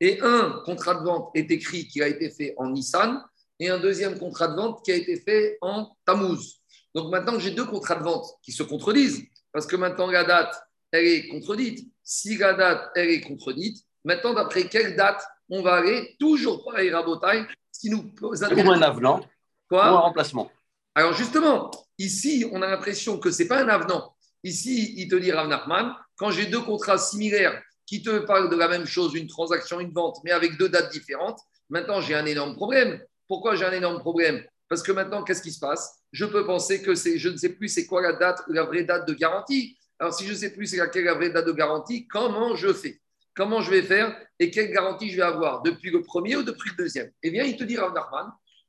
[0.00, 3.22] Et un contrat de vente est écrit qui a été fait en Nissan
[3.58, 6.60] et un deuxième contrat de vente qui a été fait en Tammuz.
[6.94, 10.54] Donc maintenant, j'ai deux contrats de vente qui se contredisent parce que maintenant la date,
[10.92, 11.88] elle est contredite.
[12.02, 16.90] Si la date, elle est contredite, maintenant, d'après quelle date on va aller Toujours pareil,
[16.90, 17.44] Rabotai,
[17.78, 19.20] qui nous pose un avenant
[19.68, 20.50] Quoi ou un remplacement.
[20.94, 24.14] Alors justement, ici, on a l'impression que ce n'est pas un avenant.
[24.42, 28.56] Ici, il te dit Rav Nachman, quand j'ai deux contrats similaires qui te parlent de
[28.56, 32.26] la même chose, une transaction, une vente, mais avec deux dates différentes, maintenant j'ai un
[32.26, 33.00] énorme problème.
[33.26, 34.44] Pourquoi j'ai un énorme problème?
[34.68, 36.02] Parce que maintenant, qu'est-ce qui se passe?
[36.12, 38.84] Je peux penser que c'est, je ne sais plus c'est quoi la date, la vraie
[38.84, 39.78] date de garantie.
[39.98, 42.74] Alors si je ne sais plus c'est laquelle la vraie date de garantie, comment je
[42.74, 43.00] fais?
[43.34, 45.62] Comment je vais faire et quelle garantie je vais avoir?
[45.62, 47.10] Depuis le premier ou depuis le deuxième?
[47.22, 47.94] Eh bien, il te dit Rav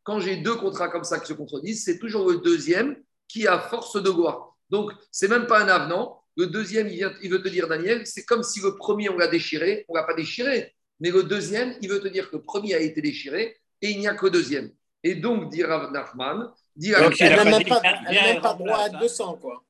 [0.04, 2.96] quand j'ai deux contrats comme ça qui se contredisent, c'est toujours le deuxième
[3.28, 4.56] qui a force de loi.
[4.70, 6.19] Donc, c'est même pas un avenant.
[6.40, 9.18] Le deuxième, il, vient, il veut te dire, Daniel, c'est comme si le premier, on
[9.18, 10.74] l'a déchiré, on ne l'a pas déchiré.
[11.02, 14.00] Mais le deuxième, il veut te dire que le premier a été déchiré et il
[14.00, 14.72] n'y a que le deuxième.
[15.04, 19.66] Et donc, dit Rav Nachman, dit elle n'a même, pas, droit à 200, quoi.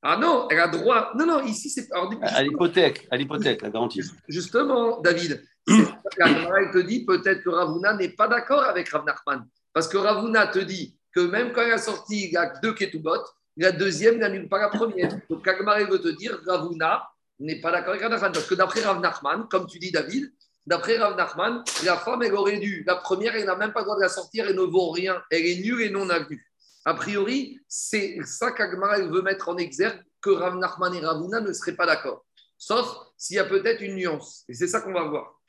[0.00, 1.12] Ah non, elle a droit.
[1.14, 1.88] Non, non, ici, c'est.
[1.92, 4.00] À l'hypothèque, à l'hypothèque, la garantie.
[4.26, 9.46] Justement, David, elle te dit peut-être que Ravuna n'est pas d'accord avec Rav Nachman.
[9.74, 12.72] Parce que Ravuna te dit que même quand il a sorti, il y a deux
[12.72, 13.20] ketubot,
[13.56, 15.10] la deuxième n'annule pas la première.
[15.28, 18.32] Donc, Kagmar veut te dire Ravuna n'est pas d'accord avec Rav Nachman.
[18.32, 20.32] Parce que d'après Rav Nachman, comme tu dis, David,
[20.66, 22.84] d'après Rav Nachman, la femme, elle aurait dû.
[22.86, 25.22] La première, elle n'a même pas le droit de la sortir, elle ne vaut rien.
[25.30, 26.44] Elle est nulle et non avenue.
[26.84, 31.52] A priori, c'est ça qu'Agmara veut mettre en exergue que Rav Nachman et Ravuna ne
[31.52, 32.24] seraient pas d'accord.
[32.58, 34.44] Sauf s'il y a peut-être une nuance.
[34.48, 35.40] Et c'est ça qu'on va voir.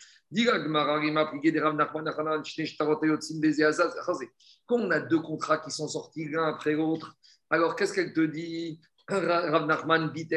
[4.66, 7.16] Quand on a deux contrats qui sont sortis l'un après l'autre,
[7.50, 10.28] alors qu'est-ce qu'elle te dit Rav Nachman, et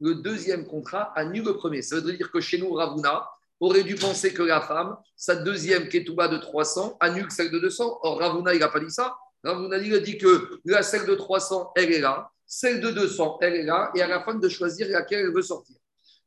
[0.00, 1.82] Le deuxième contrat annule le premier.
[1.82, 3.28] Ça veut dire que chez nous, Ravuna
[3.60, 7.98] aurait dû penser que la femme, sa deuxième ketouba de 300, annule celle de 200.
[8.02, 9.16] Or, Ravuna, il n'a pas dit ça.
[9.42, 12.30] Ravuna, il a dit que la celle de 300, elle est là.
[12.46, 13.90] Celle de 200, elle est là.
[13.94, 15.76] Et à la fin, de choisir laquelle elle veut sortir.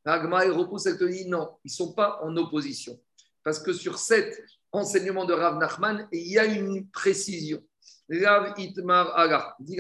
[0.06, 2.98] Agma, il repousse, elle te dit non, ils ne sont pas en opposition.
[3.44, 4.42] Parce que sur cet
[4.72, 7.62] enseignement de Rav Nachman, il y a une précision.
[8.10, 9.78] Rav Itmar Aga, dit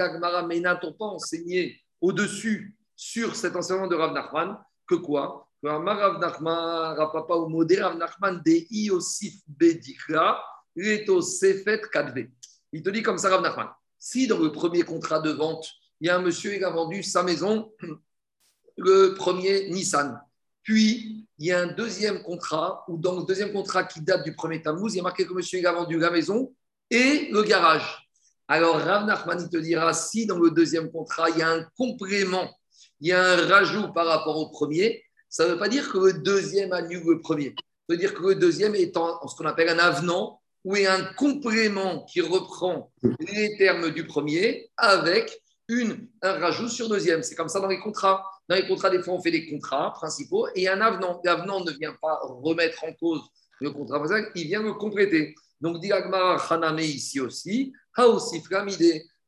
[0.47, 5.49] mais n'a-t-on pas enseigné au-dessus sur cet enseignement de Rav Nachman que quoi?
[5.61, 10.43] Que Rav Nachman, Rapapa ou Modé Rav Nachman, de Iosif Bedikra,
[10.75, 12.27] Reto Sefet Kadve.
[12.71, 13.69] Il te dit comme ça, Rav Nachman.
[13.97, 15.67] Si dans le premier contrat de vente,
[15.99, 17.71] il y a un monsieur qui a vendu sa maison
[18.77, 20.21] le premier Nissan.
[20.63, 24.35] Puis, il y a un deuxième contrat, ou dans le deuxième contrat qui date du
[24.35, 26.53] premier Tammuz, il y marqué que monsieur a vendu la maison
[26.89, 28.06] et le garage.
[28.47, 32.49] Alors, Rav Nachman, te dira, si dans le deuxième contrat, il y a un complément,
[33.01, 35.97] il y a un rajout par rapport au premier, ça ne veut pas dire que
[35.97, 37.53] le deuxième annule le premier.
[37.57, 40.87] Ça veut dire que le deuxième est en, ce qu'on appelle un avenant, ou est
[40.87, 45.41] un complément qui reprend les termes du premier avec
[46.21, 47.23] un rajout sur deuxième.
[47.23, 48.23] C'est comme ça dans les contrats.
[48.49, 51.21] Dans les contrats, des fois, on fait des contrats principaux et un avenant.
[51.23, 53.21] L'avenant ne vient pas remettre en cause
[53.59, 54.03] le contrat
[54.35, 55.35] il vient le compléter.
[55.61, 58.41] Donc, Diagmar Haname ici aussi, ha aussi.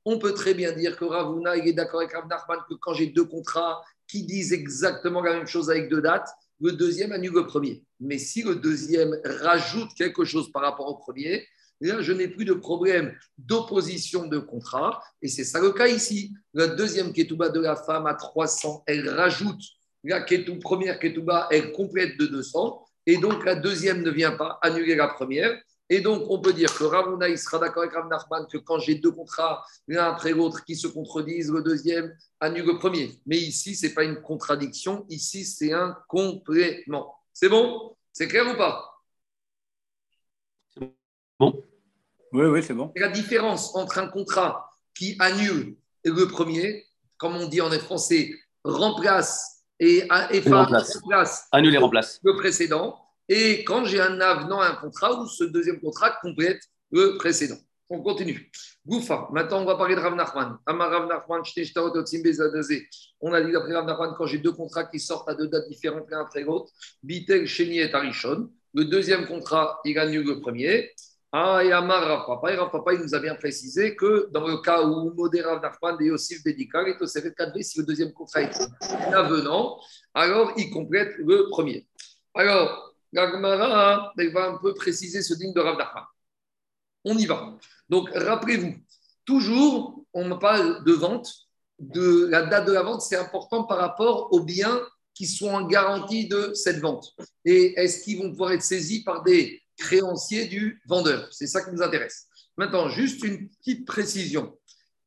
[0.05, 3.07] On peut très bien dire que Ravuna, est d'accord avec Rav Nachman que quand j'ai
[3.07, 6.29] deux contrats qui disent exactement la même chose avec deux dates,
[6.61, 7.83] le deuxième annule le premier.
[7.99, 11.45] Mais si le deuxième rajoute quelque chose par rapport au premier,
[11.81, 15.01] Là, je n'ai plus de problème d'opposition de contrat.
[15.21, 16.33] Et c'est ça le cas ici.
[16.53, 19.61] La deuxième ketouba de la femme à 300, elle rajoute
[20.03, 22.85] la ketou, première ketouba, elle complète de 200.
[23.05, 25.57] Et donc, la deuxième ne vient pas annuler la première.
[25.91, 28.77] Et donc, on peut dire que Ravuna, il sera d'accord avec Rav Nachman que quand
[28.77, 33.19] j'ai deux contrats, l'un après l'autre, qui se contredisent, le deuxième annule le premier.
[33.25, 35.05] Mais ici, ce n'est pas une contradiction.
[35.09, 37.15] Ici, c'est un complément.
[37.33, 37.95] C'est bon?
[38.13, 39.01] C'est clair ou pas?
[41.39, 41.65] Bon.
[42.33, 42.91] Oui, oui, c'est bon.
[42.95, 46.85] La différence entre un contrat qui annule le premier,
[47.17, 48.31] comme on dit en français,
[48.63, 51.47] remplace et, et remplace.
[51.51, 52.19] Annuler remplace.
[52.23, 53.08] le précédent.
[53.29, 56.59] Et quand j'ai un avenant à un contrat, où ce deuxième contrat complète
[56.91, 57.57] le précédent.
[57.91, 58.51] On continue.
[58.85, 59.29] Goufa.
[59.31, 60.57] Maintenant, on va parler de Rav Nachman.
[60.67, 60.79] On
[63.33, 66.09] a dit d'après Rav Nachman, quand j'ai deux contrats qui sortent à deux dates différentes
[66.09, 66.71] l'un après l'autre,
[67.03, 68.49] Bitel, Sheni et Arishon.
[68.73, 70.91] Le deuxième contrat, il gagne le premier.
[71.31, 72.51] Ah, et Amar Rav Papa.
[72.51, 75.61] Et Rav Papa, il nous a bien précisé que dans le cas où Modé Rav
[75.61, 78.59] Nachman et Yosif Bédikal et Tosefet 4 si le deuxième contrat est
[79.13, 79.79] avenant,
[80.15, 81.87] alors il complète le premier.
[82.35, 85.77] Alors, Gagmara, va un peu préciser ce digne de Rav.
[87.05, 87.57] On y va.
[87.87, 88.75] Donc, rappelez-vous,
[89.25, 91.29] toujours, on parle de vente,
[91.79, 94.81] de la date de la vente, c'est important par rapport aux biens
[95.13, 97.13] qui sont en garantie de cette vente.
[97.45, 101.27] Et est-ce qu'ils vont pouvoir être saisis par des créanciers du vendeur?
[101.31, 102.27] C'est ça qui nous intéresse.
[102.57, 104.57] Maintenant, juste une petite précision.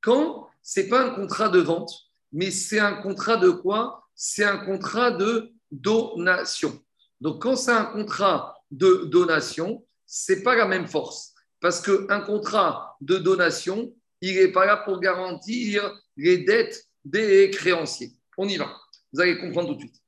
[0.01, 1.93] Quand ce n'est pas un contrat de vente,
[2.33, 4.09] mais c'est un contrat de quoi?
[4.15, 6.83] C'est un contrat de donation.
[7.23, 11.35] Donc, quand c'est un contrat de donation, ce n'est pas la même force.
[11.61, 18.11] Parce qu'un contrat de donation, il n'est pas là pour garantir les dettes des créanciers.
[18.37, 18.77] On y va.
[19.13, 20.03] Vous allez comprendre tout de suite.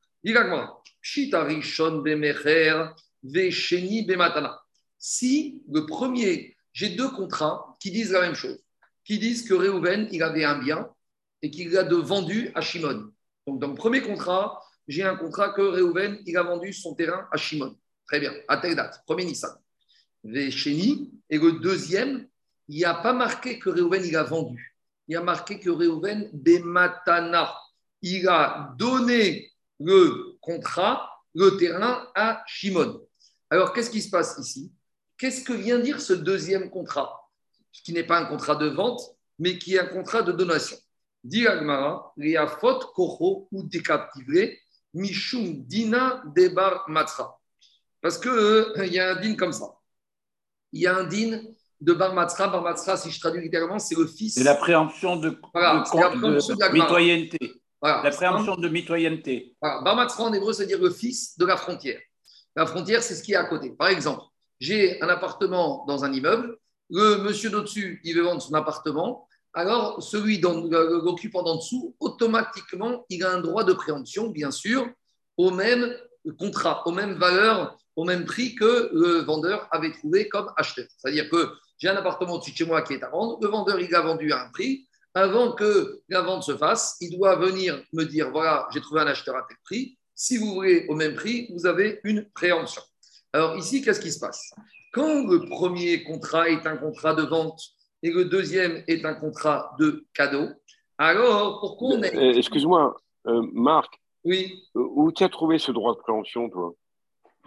[4.99, 8.59] Si le premier, j'ai deux contrats qui disent la même chose,
[9.05, 10.91] qui disent que Réhouven, il avait un bien
[11.43, 13.13] et qu'il l'a vendu à Shimon.
[13.47, 17.27] Donc, dans le premier contrat, j'ai un contrat que Réhouven, il a vendu son terrain
[17.33, 17.77] à Shimon.
[18.07, 19.57] Très bien, à telle date, premier Nissan.
[20.23, 21.13] Véchéni.
[21.31, 22.29] Et le deuxième,
[22.69, 24.77] il n'y a pas marqué que Réhouven il a vendu.
[25.09, 27.55] Il y a marqué que Réhouven Bematana,
[28.03, 33.01] il a donné le contrat, le terrain à Shimon.
[33.51, 34.73] Alors, qu'est-ce qui se passe ici?
[35.19, 37.31] Qu'est-ce que vient dire ce deuxième contrat?
[37.73, 39.01] Qui n'est pas un contrat de vente,
[39.39, 40.77] mais qui est un contrat de donation.
[41.23, 42.15] Dit Agmara,
[42.61, 44.61] faute Koho ou décaptivé,
[44.95, 47.39] Mishum Dina Debar Matra.
[48.01, 49.67] Parce qu'il euh, y a un din comme ça
[50.75, 51.41] il y a un din
[51.81, 52.49] de Bar Matzra.
[52.49, 54.35] Bar Matzra, si je traduis littéralement, c'est le fils.
[54.35, 57.63] C'est la préemption de, de, mitoyenneté.
[57.81, 59.57] La préemption de mitoyenneté.
[59.63, 62.01] Bar Matzra en hébreu, c'est dire le fils de la frontière.
[62.57, 63.71] La frontière, c'est ce qui est à côté.
[63.71, 64.23] Par exemple,
[64.61, 66.57] j'ai un appartement dans un immeuble.
[66.91, 69.29] Le monsieur d'au-dessus, il veut vendre son appartement.
[69.55, 74.87] Alors, celui l'occupant d'en dessous, automatiquement, il a un droit de préemption, bien sûr,
[75.37, 75.95] au même
[76.39, 80.87] contrat, aux mêmes valeurs au même prix que le vendeur avait trouvé comme acheteur.
[80.99, 83.81] C'est-à-dire que j'ai un appartement au-dessus de chez moi qui est à vendre, le vendeur
[83.81, 87.83] il a vendu à un prix, avant que la vente se fasse, il doit venir
[87.93, 91.15] me dire voilà, j'ai trouvé un acheteur à tel prix, si vous voulez au même
[91.15, 92.83] prix, vous avez une préemption.
[93.33, 94.53] Alors ici, qu'est-ce qui se passe?
[94.93, 97.61] Quand le premier contrat est un contrat de vente
[98.05, 100.51] et le deuxième est un contrat de cadeau,
[100.99, 102.15] alors pourquoi on est...
[102.15, 102.95] Euh, excuse-moi,
[103.27, 103.99] euh, Marc.
[104.25, 104.63] Oui.
[104.75, 106.75] Où tu as trouvé ce droit de préemption, toi?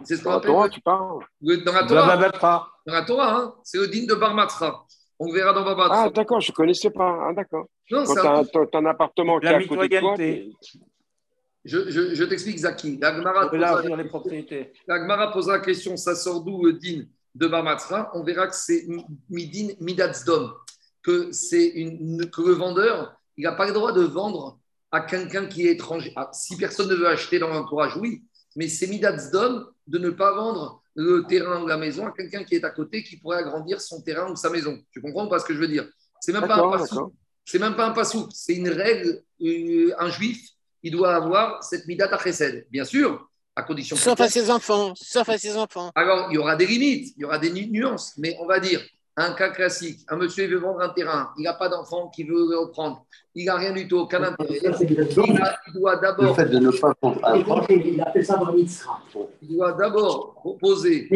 [0.02, 0.50] C'est ce qu'on appelle.
[0.50, 2.72] Torah, tu parles Dans la Torah.
[2.84, 4.84] Dans la Torah, hein, c'est digne de Bar Matra.
[5.20, 7.28] On verra dans Bar Ah, d'accord, je ne connaissais pas.
[7.28, 7.66] Ah, d'accord.
[7.88, 10.16] Quand tu as, un appartement qui est à côté de toi.
[11.64, 12.98] Je, je, je t'explique, Zaki.
[13.00, 13.48] La Gemara
[15.30, 17.04] pose, la question ça sort d'où le din?
[17.38, 18.86] De Bar Matra On verra que c'est
[19.30, 20.52] Midin Midatsdom,
[21.02, 21.30] que,
[21.76, 24.58] une, que le vendeur, il n'a pas le droit de vendre
[24.90, 26.12] à quelqu'un qui est étranger.
[26.16, 28.24] Ah, si personne ne veut acheter dans l'entourage, oui,
[28.56, 32.56] mais c'est Midatsdom de ne pas vendre le terrain ou la maison à quelqu'un qui
[32.56, 34.78] est à côté qui pourrait agrandir son terrain ou sa maison.
[34.90, 35.88] Tu comprends pas ce que je veux dire?
[36.20, 37.10] C'est même, pas un
[37.44, 38.28] C'est même pas un passou.
[38.32, 39.22] C'est une règle.
[39.40, 40.40] Euh, un juif,
[40.82, 42.18] il doit avoir cette midat à
[42.70, 43.27] Bien sûr,
[43.58, 43.96] à condition.
[43.96, 44.92] Sauf à ses enfants.
[44.94, 45.90] Sauf à ses enfants.
[45.94, 48.80] Alors, il y aura des limites, il y aura des nuances, mais on va dire
[49.16, 52.48] un cas classique, un monsieur veut vendre un terrain, il n'a pas d'enfant qui veut
[52.48, 54.60] le reprendre, il n'a rien du tout, aucun intérêt.
[54.80, 56.26] Il, doit d'abord.
[56.26, 56.94] Le fait de ne pas
[59.42, 61.08] Il doit d'abord proposer.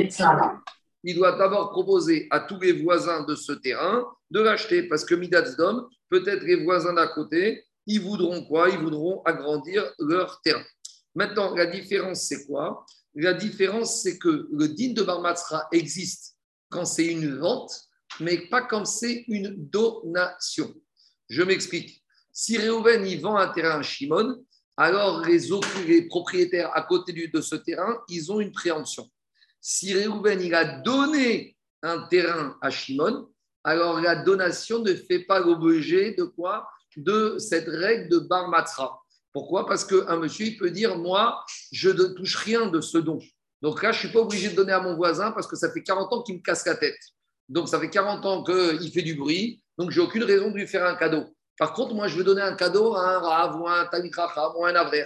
[1.05, 5.15] Il doit d'abord proposer à tous les voisins de ce terrain de l'acheter parce que
[5.15, 8.69] Midatsdom, peut-être les voisins d'à côté, ils voudront quoi?
[8.69, 10.63] Ils voudront agrandir leur terrain.
[11.15, 12.87] Maintenant, la différence, c'est quoi?
[13.15, 16.37] La différence, c'est que le din de Barmatsra existe
[16.71, 17.89] quand c'est une vente
[18.21, 20.75] mais pas comme c'est une donation.
[21.29, 22.03] Je m'explique.
[22.33, 24.45] Si Réhouven y vend un terrain à Shimon,
[24.77, 25.49] alors les,
[25.87, 29.09] les propriétaires à côté de ce terrain, ils ont une préemption.
[29.61, 33.29] Si Réhouven il a donné un terrain à Shimon,
[33.65, 36.69] alors la donation ne fait pas l'objet de quoi?
[36.97, 39.02] De cette règle de Bar Matra.
[39.33, 39.67] Pourquoi?
[39.67, 41.43] Parce qu'un monsieur, peut dire Moi,
[41.73, 43.19] je ne touche rien de ce don.
[43.63, 45.71] Donc là, je ne suis pas obligé de donner à mon voisin parce que ça
[45.71, 46.99] fait 40 ans qu'il me casse la tête.
[47.49, 49.63] Donc, ça fait 40 ans qu'il fait du bruit.
[49.79, 51.25] Donc, j'ai aucune raison de lui faire un cadeau.
[51.59, 54.53] Par contre, moi, je veux donner un cadeau à un Rav ou à un Tamikracham
[54.57, 55.05] ou à un Avrer.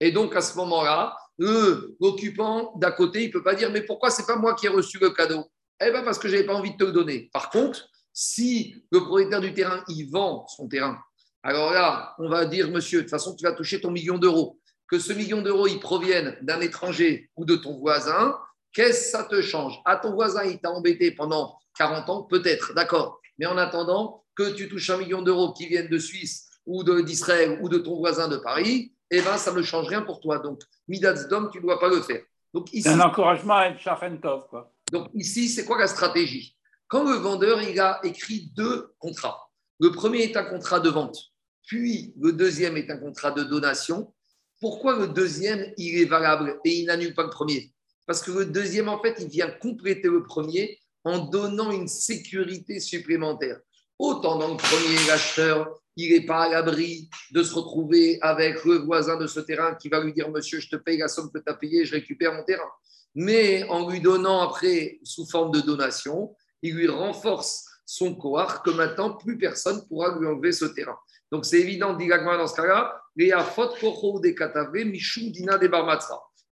[0.00, 4.10] Et donc, à ce moment-là, l'occupant d'à côté, il ne peut pas dire Mais pourquoi
[4.10, 5.44] c'est pas moi qui ai reçu le cadeau?
[5.80, 7.30] Eh bien, parce que je n'avais pas envie de te le donner.
[7.32, 10.98] Par contre, si le propriétaire du terrain, il vend son terrain,
[11.46, 14.58] alors là, on va dire Monsieur, de toute façon, tu vas toucher ton million d'euros.
[14.88, 18.36] Que ce million d'euros, il provienne d'un étranger ou de ton voisin,
[18.72, 19.80] qu'est-ce que ça te change?
[19.84, 23.20] À ton voisin, il t'a embêté pendant 40 ans, peut-être, d'accord.
[23.38, 27.60] Mais en attendant, que tu touches un million d'euros qui viennent de Suisse ou d'Israël
[27.62, 30.40] ou de ton voisin de Paris, eh ben, ça ne change rien pour toi.
[30.40, 32.22] Donc, Midas Dom, tu ne dois pas le faire.
[32.52, 34.48] Donc, ici, un encouragement à être.
[34.50, 34.72] Quoi.
[34.90, 36.56] Donc, ici, c'est quoi la stratégie?
[36.88, 41.18] Quand le vendeur il a écrit deux contrats, le premier est un contrat de vente,
[41.66, 44.14] puis le deuxième est un contrat de donation.
[44.60, 47.72] Pourquoi le deuxième, il est valable et il n'annule pas le premier?
[48.06, 52.80] Parce que le deuxième, en fait, il vient compléter le premier en donnant une sécurité
[52.80, 53.58] supplémentaire.
[53.98, 58.76] Autant dans le premier, l'acheteur, il n'est pas à l'abri de se retrouver avec le
[58.76, 61.38] voisin de ce terrain qui va lui dire Monsieur, je te paye la somme que
[61.38, 62.70] tu as payée, je récupère mon terrain.
[63.14, 68.70] Mais en lui donnant après sous forme de donation, il lui renforce son coar que
[68.70, 70.98] maintenant plus personne pourra lui enlever ce terrain.
[71.32, 73.02] Donc c'est évident, dit dans ce cas-là,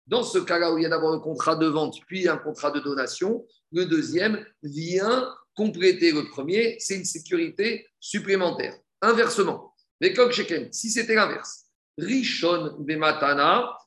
[0.07, 2.71] dans ce cas-là où il y a d'abord un contrat de vente puis un contrat
[2.71, 8.75] de donation, le deuxième vient compléter le premier, c'est une sécurité supplémentaire.
[9.01, 9.73] Inversement,
[10.71, 11.65] si c'était l'inverse,
[11.97, 13.77] Rishon bematana,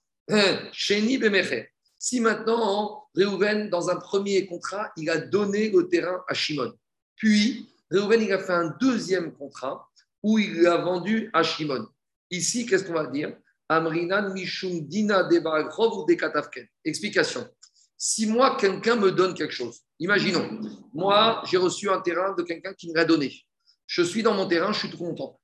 [0.72, 1.68] sheni bemecher.
[1.98, 6.72] Si maintenant, Reuven, dans un premier contrat, il a donné le terrain à Shimon,
[7.16, 9.87] puis Reuven, il a fait un deuxième contrat
[10.28, 11.86] où il l'a vendu à Shimon.
[12.30, 13.34] Ici, qu'est-ce qu'on va dire?
[13.66, 16.06] Amrinan Mishum Dina ou
[16.84, 17.48] Explication.
[17.96, 20.60] Si moi, quelqu'un me donne quelque chose, imaginons,
[20.92, 23.34] moi, j'ai reçu un terrain de quelqu'un qui me l'a donné.
[23.86, 25.40] Je suis dans mon terrain, je suis tout content.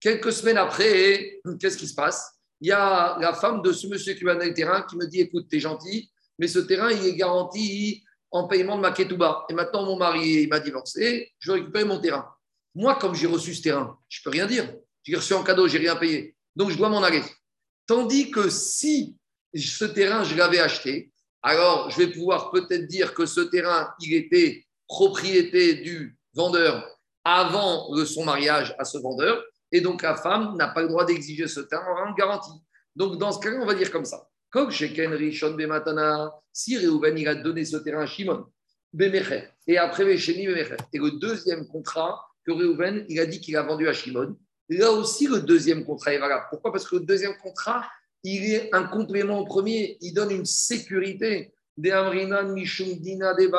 [0.00, 2.38] Quelques semaines après, qu'est-ce qui se passe?
[2.60, 5.06] Il y a la femme de ce monsieur qui m'a donné le terrain qui me
[5.06, 8.92] dit Écoute, tu es gentil, mais ce terrain, il est garanti en paiement de ma
[8.92, 9.46] ketouba.
[9.48, 12.35] Et maintenant, mon mari m'a divorcé, je vais récupérer mon terrain.
[12.76, 14.72] Moi, comme j'ai reçu ce terrain, je ne peux rien dire.
[15.02, 16.36] J'ai reçu en cadeau, j'ai rien payé.
[16.54, 17.22] Donc, je dois m'en aller.
[17.86, 19.16] Tandis que si
[19.54, 21.10] ce terrain, je l'avais acheté,
[21.42, 26.86] alors je vais pouvoir peut-être dire que ce terrain, il était propriété du vendeur
[27.24, 31.48] avant son mariage à ce vendeur, et donc la femme n'a pas le droit d'exiger
[31.48, 32.60] ce terrain en garantie.
[32.94, 34.28] Donc dans ce cas-là, on va dire comme ça.
[34.50, 38.46] Comme chez Rishon Bematana, si Reuven il a donné ce terrain à Shimon,
[38.92, 43.62] Bemecher, et après Becheni Bemecher, et le deuxième contrat que il a dit qu'il a
[43.62, 44.36] vendu à Shimon,
[44.68, 46.44] là aussi le deuxième contrat est valable.
[46.50, 46.72] Pourquoi?
[46.72, 47.84] Parce que le deuxième contrat,
[48.22, 51.52] il est un complément au premier, il donne une sécurité.
[51.76, 53.50] Des Amrinan, Dina, des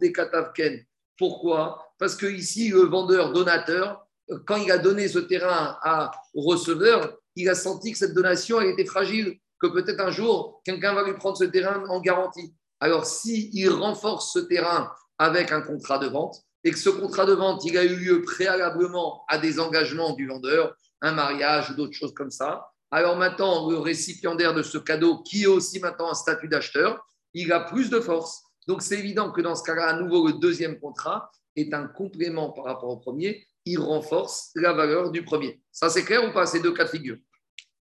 [0.00, 0.82] des Katavken.
[1.18, 1.92] Pourquoi?
[1.98, 4.06] Parce que ici, le vendeur donateur,
[4.46, 8.60] quand il a donné ce terrain à, au receveur, il a senti que cette donation
[8.62, 12.54] était fragile, que peut-être un jour, quelqu'un va lui prendre ce terrain en garantie.
[12.80, 16.36] Alors, s'il il renforce ce terrain avec un contrat de vente,
[16.68, 20.26] et que ce contrat de vente, il a eu lieu préalablement à des engagements du
[20.26, 25.22] vendeur, un mariage ou d'autres choses comme ça, alors maintenant, le récipiendaire de ce cadeau,
[25.22, 27.02] qui est aussi maintenant un statut d'acheteur,
[27.32, 28.42] il a plus de force.
[28.66, 32.50] Donc, c'est évident que dans ce cas-là, à nouveau, le deuxième contrat est un complément
[32.50, 33.46] par rapport au premier.
[33.64, 35.62] Il renforce la valeur du premier.
[35.72, 37.16] Ça, c'est clair ou pas, ces deux cas de figure?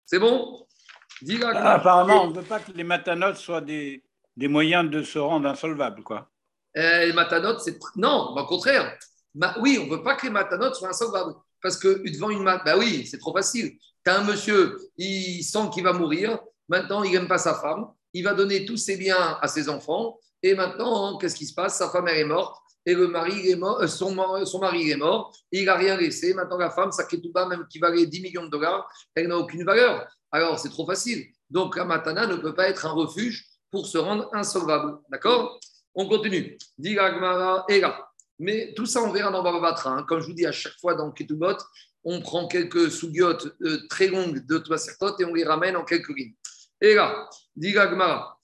[0.05, 0.67] C'est bon?
[1.43, 4.03] Ah, Apparemment, on ne veut pas que les matanotes soient des,
[4.37, 6.31] moyens de se rendre insolvables, quoi.
[6.77, 7.79] Euh, les matanotes, c'est.
[7.97, 8.97] Non, au contraire.
[9.61, 11.35] oui, on ne veut pas que les matanotes soient insolvables.
[11.63, 13.79] Parce que devant une mat, bah oui, c'est trop facile.
[14.05, 16.39] Tu as un monsieur, il sent qu'il va mourir.
[16.69, 17.87] Maintenant, il n'aime pas sa femme.
[18.13, 20.19] Il va donner tous ses biens à ses enfants.
[20.43, 21.79] Et maintenant, qu'est-ce qui se passe?
[21.79, 22.57] Sa femme, elle est morte.
[22.87, 25.35] Et le mari est mort, euh, son, son, mari est mort.
[25.51, 26.35] il n'a rien laissé.
[26.35, 29.65] Maintenant, la femme, sa ketouba, même qui valait 10 millions de dollars, elle n'a aucune
[29.65, 30.07] valeur.
[30.31, 31.25] Alors, c'est trop facile.
[31.49, 34.99] Donc, la matana ne peut pas être un refuge pour se rendre insolvable.
[35.11, 35.59] D'accord?
[35.95, 36.59] On continue.
[36.83, 38.09] Et là.
[38.39, 39.91] Mais tout ça, on verra dans Barbatra.
[39.91, 40.05] Hein.
[40.09, 41.57] Comme je vous dis à chaque fois dans Ketubot,
[42.03, 46.09] on prend quelques sougiotes euh, très longues de Toasertot et on les ramène en quelques
[46.09, 46.35] lignes.
[46.81, 48.39] Et là, dit Gagmara.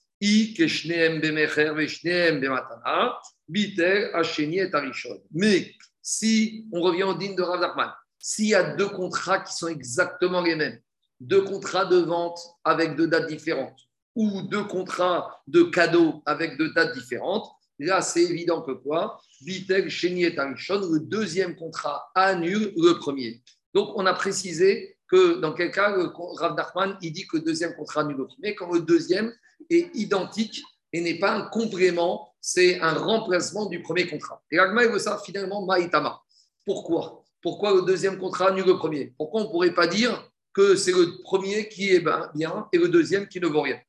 [5.31, 9.53] Mais si on revient au digne de Rav Nachman, s'il y a deux contrats qui
[9.53, 10.79] sont exactement les mêmes,
[11.19, 13.79] deux contrats de vente avec deux dates différentes,
[14.15, 17.47] ou deux contrats de cadeaux avec deux dates différentes,
[17.79, 19.19] là c'est évident que quoi?
[19.41, 23.41] Vitel, Chéni et le deuxième contrat annule le premier.
[23.73, 25.95] Donc on a précisé que dans quel cas,
[26.37, 29.33] Rav Nachman, il dit que le deuxième contrat annule le premier, quand le deuxième
[29.69, 30.61] est identique
[30.93, 34.41] et n'est pas un complément, c'est un remplacement du premier contrat.
[34.51, 36.21] Et Agma, veut ça finalement Maïtama.
[36.65, 37.23] Pourquoi?
[37.41, 39.13] Pourquoi le deuxième contrat annule le premier?
[39.17, 42.77] Pourquoi on ne pourrait pas dire que c'est le premier qui est ben, bien et
[42.77, 43.79] le deuxième qui ne vaut rien?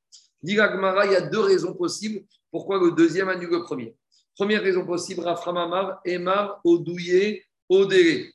[0.43, 3.97] Il y a deux raisons possibles pourquoi le deuxième annule le premier.
[4.37, 8.31] Première raison possible, Raframamar, Emar, Odouye, Odéré.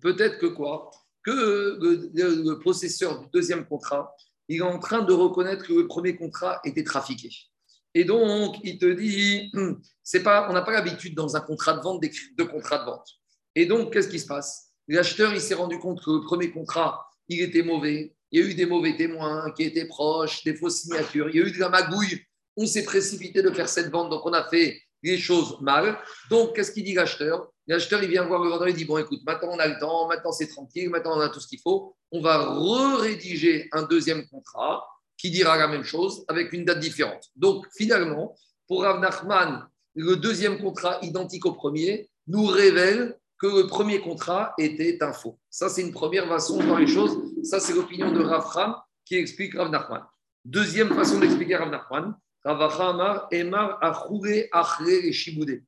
[0.00, 0.90] Peut-être que quoi
[1.22, 4.14] Que le, le, processeur du deuxième contrat,
[4.48, 7.30] il est en train de reconnaître que le premier contrat était trafiqué.
[7.94, 11.74] Et donc, il te dit, hum, c'est pas, on n'a pas l'habitude dans un contrat
[11.74, 13.08] de vente d'écrire deux contrats de vente.
[13.54, 14.72] Et donc, qu'est-ce qui se passe?
[14.88, 18.14] L'acheteur, il s'est rendu compte que le premier contrat, il était mauvais.
[18.30, 21.28] Il y a eu des mauvais témoins qui étaient proches, des fausses signatures.
[21.30, 22.22] Il y a eu de la magouille.
[22.56, 25.98] On s'est précipité de faire cette vente, donc on a fait les choses mal.
[26.30, 27.48] Donc, qu'est-ce qu'il dit l'acheteur?
[27.66, 30.08] L'acheteur, il vient voir le vendeur, il dit Bon, écoute, maintenant on a le temps,
[30.08, 31.96] maintenant c'est tranquille, maintenant on a tout ce qu'il faut.
[32.10, 37.24] On va re-rédiger un deuxième contrat qui dira la même chose avec une date différente.
[37.36, 38.34] Donc, finalement,
[38.66, 44.54] pour Rav Nachman, le deuxième contrat identique au premier nous révèle que le premier contrat
[44.58, 45.38] était un faux.
[45.48, 47.16] Ça, c'est une première façon de voir les choses.
[47.44, 48.74] Ça, c'est l'opinion de Rav
[49.04, 50.02] qui explique Rav Nachman.
[50.44, 52.14] Deuxième façon d'expliquer Rav Nachman,
[52.44, 53.78] Rav Emar
[54.88, 55.64] et Shiboudé.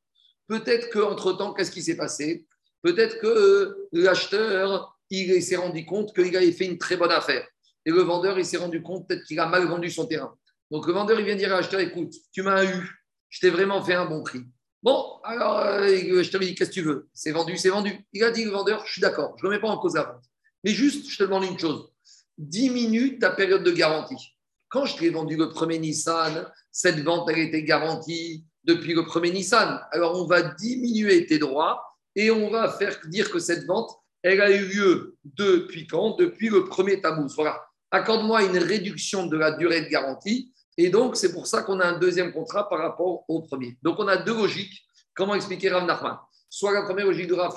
[0.49, 2.47] Peut-être qu'entre-temps, qu'est-ce qui s'est passé?
[2.83, 7.47] Peut-être que l'acheteur, il s'est rendu compte qu'il avait fait une très bonne affaire.
[7.87, 10.35] Et le vendeur, il s'est rendu compte peut-être qu'il a mal vendu son terrain.
[10.71, 13.83] Donc le vendeur, il vient dire à l'acheteur, écoute, tu m'as eu, je t'ai vraiment
[13.83, 14.45] fait un bon prix.
[14.83, 17.09] Bon, alors euh, je t'avais dit, qu'est-ce que tu veux?
[17.13, 18.05] C'est vendu, c'est vendu.
[18.13, 20.05] Il a dit, le vendeur, je suis d'accord, je ne remets pas en cause la
[20.05, 20.25] vente.
[20.65, 21.93] Mais juste, je te demande une chose,
[22.39, 24.35] diminue ta période de garantie.
[24.69, 29.31] Quand je t'ai vendu le premier Nissan, cette vente, elle était garantie depuis le premier
[29.31, 29.81] Nissan.
[29.91, 31.83] Alors on va diminuer tes droits
[32.15, 33.91] et on va faire dire que cette vente,
[34.23, 36.17] elle a eu lieu depuis quand?
[36.19, 37.35] Depuis le premier Tammuz.
[37.35, 37.61] Voilà
[37.91, 40.53] accorde-moi une réduction de la durée de garantie.
[40.83, 43.77] Et donc, c'est pour ça qu'on a un deuxième contrat par rapport au premier.
[43.83, 44.83] Donc, on a deux logiques.
[45.15, 46.19] Comment expliquer Rav Nachman?
[46.49, 47.53] Soit la première logique de Rav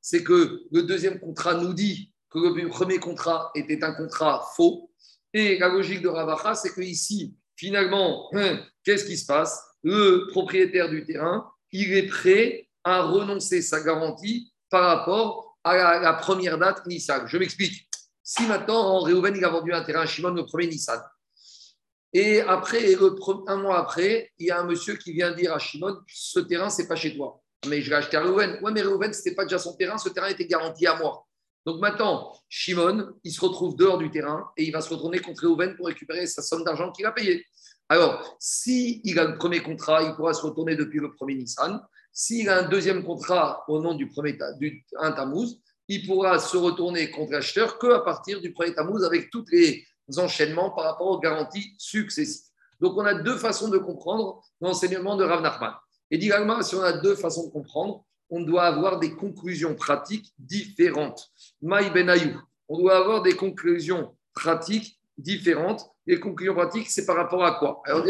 [0.00, 4.90] c'est que le deuxième contrat nous dit que le premier contrat était un contrat faux.
[5.34, 9.62] Et la logique de Ravacha, c'est que ici, finalement, hein, qu'est-ce qui se passe?
[9.82, 16.00] Le propriétaire du terrain, il est prêt à renoncer sa garantie par rapport à la,
[16.00, 17.24] la première date initiale.
[17.26, 17.86] Je m'explique.
[18.22, 21.02] Si maintenant, Réhouven, il a vendu un terrain à Shimon, le premier Nissan,
[22.12, 22.94] et après,
[23.46, 26.68] un mois après, il y a un monsieur qui vient dire à Shimon, ce terrain,
[26.68, 27.40] c'est pas chez toi.
[27.68, 28.58] Mais je l'ai acheté à Réhouven.
[28.62, 31.26] Ouais, mais ce n'était pas déjà son terrain, ce terrain était garanti à moi.
[31.64, 35.42] Donc maintenant, Shimon, il se retrouve dehors du terrain et il va se retourner contre
[35.42, 37.46] Réhouven pour récupérer sa somme d'argent qu'il a payée.
[37.88, 41.80] Alors, s'il il a le premier contrat, il pourra se retourner depuis le premier Nissan.
[42.12, 46.56] S'il a un deuxième contrat au nom du premier du, un Tammuz, il pourra se
[46.56, 49.84] retourner contre l'acheteur qu'à partir du premier Tammuz avec tous les
[50.18, 52.46] enchaînements par rapport aux garanties successives.
[52.80, 55.72] Donc, on a deux façons de comprendre l'enseignement de Rav Nachman.
[56.10, 60.32] Et directement, si on a deux façons de comprendre, on doit avoir des conclusions pratiques
[60.38, 61.30] différentes.
[61.60, 65.86] Maï Benayou, on doit avoir des conclusions pratiques différentes.
[66.06, 67.82] Les conclusions pratiques, c'est par rapport à quoi?
[67.84, 68.04] Alors,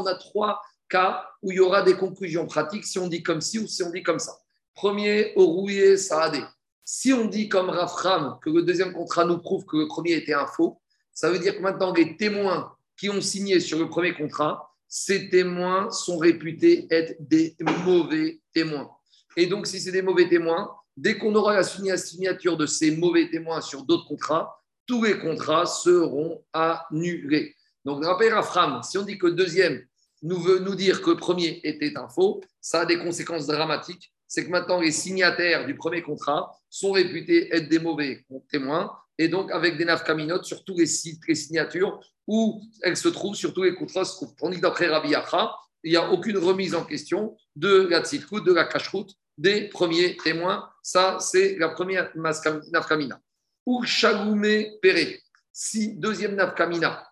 [0.00, 3.40] on a trois cas où il y aura des conclusions pratiques si on dit comme
[3.40, 4.32] ci ou si on dit comme ça.
[4.74, 6.42] Premier, Orouye Saadé.
[6.84, 10.34] Si on dit comme Rafram que le deuxième contrat nous prouve que le premier était
[10.34, 10.80] un faux,
[11.18, 15.28] ça veut dire que maintenant les témoins qui ont signé sur le premier contrat, ces
[15.28, 18.88] témoins sont réputés être des mauvais témoins.
[19.36, 23.28] Et donc, si c'est des mauvais témoins, dès qu'on aura la signature de ces mauvais
[23.28, 27.56] témoins sur d'autres contrats, tous les contrats seront annulés.
[27.84, 29.82] Donc, rappelez Rafram, si on dit que deuxième
[30.22, 34.12] nous veut nous dire que le premier était un faux, ça a des conséquences dramatiques
[34.28, 39.28] c'est que maintenant les signataires du premier contrat sont réputés être des mauvais témoins et
[39.28, 43.52] donc avec des nafkaminotes sur tous les sites, les signatures où elles se trouvent, sur
[43.52, 44.34] tous les contrats se trouvent.
[44.36, 48.44] Tandis que d'après Rabbi Yachra, il n'y a aucune remise en question de la tzitkout,
[48.44, 50.68] de la cacheroute des premiers témoins.
[50.82, 53.20] Ça, c'est la première nafkamina.
[53.66, 55.22] Ou chagoumé péré.
[55.52, 57.08] Si, deuxième nafkamina.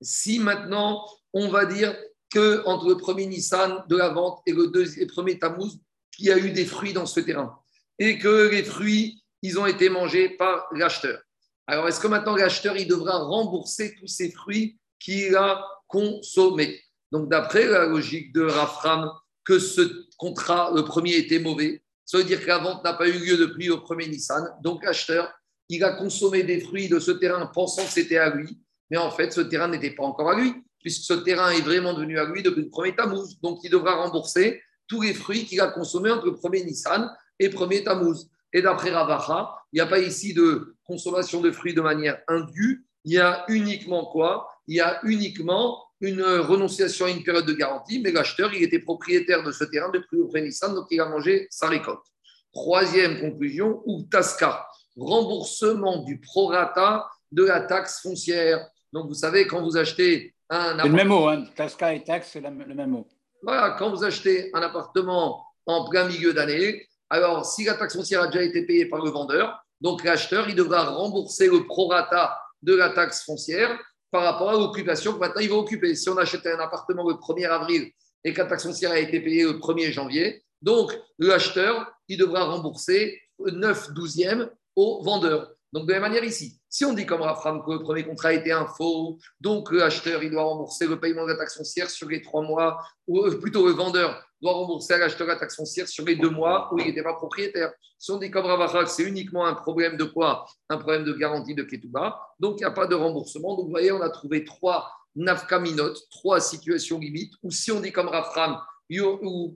[0.00, 1.96] Si maintenant, on va dire
[2.30, 5.78] que entre le premier Nissan de la vente et le, premier Tammuz,
[6.10, 7.58] qu'il y a eu des fruits dans ce terrain
[7.98, 11.20] et que les fruits, ils ont été mangés par l'acheteur.
[11.66, 16.80] Alors, est-ce que maintenant l'acheteur, il devra rembourser tous ces fruits qu'il a consommés?
[17.12, 19.10] Donc, d'après la logique de Rafram,
[19.44, 23.06] que ce contrat, le premier était mauvais, ça veut dire que la vente n'a pas
[23.06, 24.42] eu lieu depuis le premier Nissan.
[24.62, 25.30] Donc, l'acheteur,
[25.68, 28.58] il a consommé des fruits de ce terrain pensant que c'était à lui,
[28.90, 31.92] mais en fait, ce terrain n'était pas encore à lui, puisque ce terrain est vraiment
[31.92, 33.38] devenu à lui depuis le premier Tammuz.
[33.42, 37.48] Donc, il devra rembourser tous les fruits qu'il a consommés entre le premier Nissan et
[37.48, 38.30] le premier Tammuz.
[38.54, 42.86] Et d'après Ravacha, il n'y a pas ici de consommation de fruits de manière indue,
[43.04, 44.48] il y a uniquement quoi?
[44.68, 48.78] Il y a uniquement une renonciation à une période de garantie, mais l'acheteur, il était
[48.78, 52.04] propriétaire de ce terrain depuis le Nissan, donc il a mangé sa récolte.
[52.52, 54.66] Troisième conclusion, ou Tasca.
[54.96, 58.64] remboursement du prorata de la taxe foncière.
[58.92, 61.44] Donc, vous savez, quand vous achetez un C'est le même mot, hein.
[61.56, 63.08] Tasca et taxe, c'est le même mot.
[63.42, 68.22] Voilà, quand vous achetez un appartement en plein milieu d'année, alors si la taxe foncière
[68.22, 72.74] a déjà été payée par le vendeur, donc l'acheteur, il devra rembourser le prorata de
[72.74, 73.78] la taxe foncière
[74.10, 75.94] par rapport à l'occupation que maintenant il va occuper.
[75.94, 77.90] Si on achetait un appartement le 1er avril
[78.22, 82.44] et que la taxe foncière a été payée le 1er janvier, donc l'acheteur, il devra
[82.44, 85.53] rembourser 9 douzièmes au vendeur.
[85.74, 88.32] Donc, de la même manière ici, si on dit comme Rafram que le premier contrat
[88.32, 92.08] été un faux, donc l'acheteur, il doit rembourser le paiement de la taxe foncière sur
[92.08, 95.88] les trois mois, ou euh, plutôt le vendeur doit rembourser à l'acheteur la taxe foncière
[95.88, 97.72] sur les deux mois où il n'était pas propriétaire.
[97.98, 100.46] Si on dit comme Rafram c'est uniquement un problème de quoi?
[100.68, 103.56] Un problème de garantie de Ketouba, donc il n'y a pas de remboursement.
[103.56, 107.90] Donc, vous voyez, on a trouvé trois nafkaminotes, trois situations limites, où si on dit
[107.90, 108.60] comme Rafram,
[108.90, 109.02] il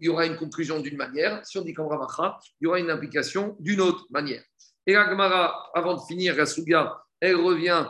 [0.01, 2.91] y aura une conclusion d'une manière, si on dit comme Ravacha, il y aura une
[2.91, 4.43] implication d'une autre manière.
[4.89, 7.87] Et la avant de finir la Suga, elle revient.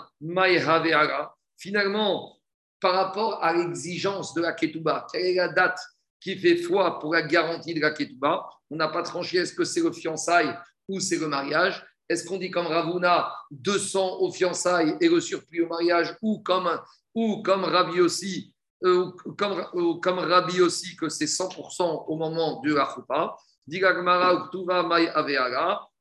[1.57, 2.37] Finalement,
[2.81, 5.79] par rapport à l'exigence de la Ketouba, quelle est la date
[6.21, 8.51] qui fait foi pour la garantie de la Ketouba?
[8.69, 10.53] On n'a pas tranché est-ce que c'est le fiançailles
[10.89, 11.87] ou c'est le mariage?
[12.09, 16.69] Est-ce qu'on dit comme Ravuna 200 au fiançailles et le surplus au mariage ou comme,
[17.15, 18.53] ou Ravi aussi
[18.85, 20.19] euh, comme,
[20.61, 23.37] aussi que c'est 100% au moment de la choupa.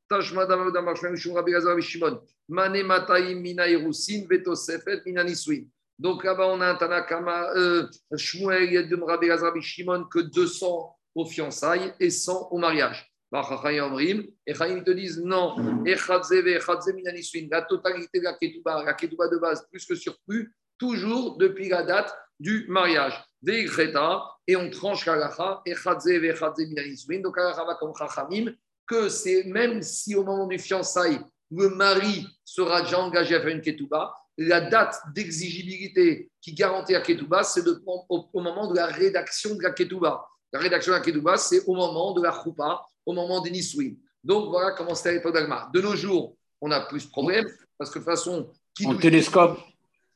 [0.10, 1.12] Digagmara uktuva mai aveara.
[1.12, 2.20] Tashmadam damashmem shum Rabbi Lazar Shimon.
[2.50, 5.68] Mane mataim mina irusin vetosefet mina nisuin.
[6.00, 11.26] Donc là-bas, on a un Tanakama, euh, Shmuel Yedum Rabbi Lazar Shimon que 200 aux
[11.26, 13.12] fiançailles et 100 au mariage.
[13.34, 15.56] Et Chaim te disent non,
[15.86, 21.84] la totalité de la ketouba, la ketouba de base, plus que surplus, toujours depuis la
[21.84, 23.22] date du mariage.
[23.46, 28.54] Et on tranche l'alacha, et Donc, l'alacha va comme chachamim,
[28.88, 31.20] que c'est même si au moment du fiançailles,
[31.52, 37.02] le mari sera déjà engagé à faire une ketouba, la date d'exigibilité qui garantit la
[37.02, 40.26] ketouba, c'est au, moment de la rédaction de la ketouba.
[40.54, 43.92] La rédaction de la ketouba, c'est au moment de la choupa, au moment des nisouin.
[44.24, 45.70] Donc voilà comment c'était à l'époque d'Agma.
[45.74, 49.60] De nos jours, on a plus de problèmes parce que de toute façon, qui télescope.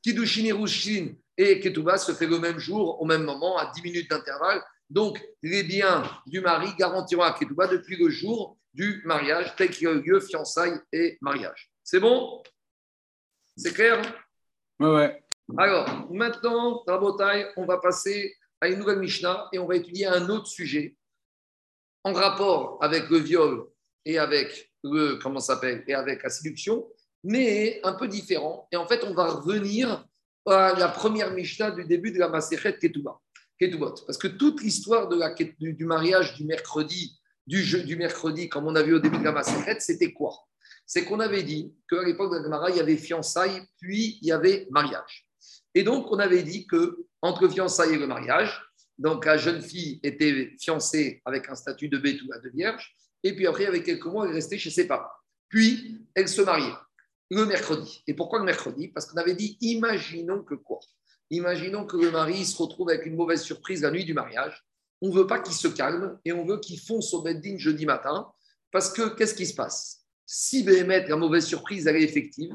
[0.04, 3.82] Kiddushin et Rushin et Ketouba se fait le même jour, au même moment, à 10
[3.84, 4.62] minutes d'intervalle.
[4.92, 9.84] Donc, les biens du mari garantiront à Ketouba depuis le jour du mariage, tel qu'il
[9.84, 11.72] y a eu lieu, fiançailles et mariage.
[11.82, 12.44] C'est bon?
[13.56, 14.02] C'est clair?
[14.82, 15.06] Oui, oui.
[15.58, 20.28] Alors, maintenant, Rabotai, on va passer à une nouvelle Mishnah et on va étudier un
[20.28, 20.98] autre sujet
[22.04, 23.68] en rapport avec le viol
[24.04, 26.86] et avec le, comment s'appelle, et avec la séduction,
[27.24, 28.68] mais un peu différent.
[28.74, 30.06] Et en fait, on va revenir
[30.48, 32.78] à la première Mishnah du début de la Maserhet
[33.70, 38.66] Parce que toute l'histoire de la, du, mariage du mercredi, du jeu du mercredi, comme
[38.66, 40.36] on a vu au début de la Maserhet, c'était quoi?
[40.86, 44.28] C'est qu'on avait dit qu'à l'époque de la Gemara, il y avait fiançailles, puis il
[44.28, 45.28] y avait mariage.
[45.76, 48.62] Et donc, on avait dit que entre fiançailles et le mariage,
[48.98, 53.48] donc la jeune fille était fiancée avec un statut de Bétoula de vierge, et puis
[53.48, 55.12] après, avec quelques mois, elle restait chez ses parents.
[55.50, 56.74] Puis, elle se mariait
[57.30, 58.04] le mercredi.
[58.08, 58.90] Et pourquoi le mercredi?
[58.90, 60.80] Parce qu'on avait dit, imaginons que quoi?
[61.32, 64.64] Imaginons que le mari se retrouve avec une mauvaise surprise la nuit du mariage.
[65.02, 67.86] On ne veut pas qu'il se calme et on veut qu'il fonce au bedding jeudi
[67.86, 68.32] matin.
[68.70, 70.06] Parce que qu'est-ce qui se passe?
[70.26, 72.54] Si Béhémet, la mauvaise surprise, elle est effective,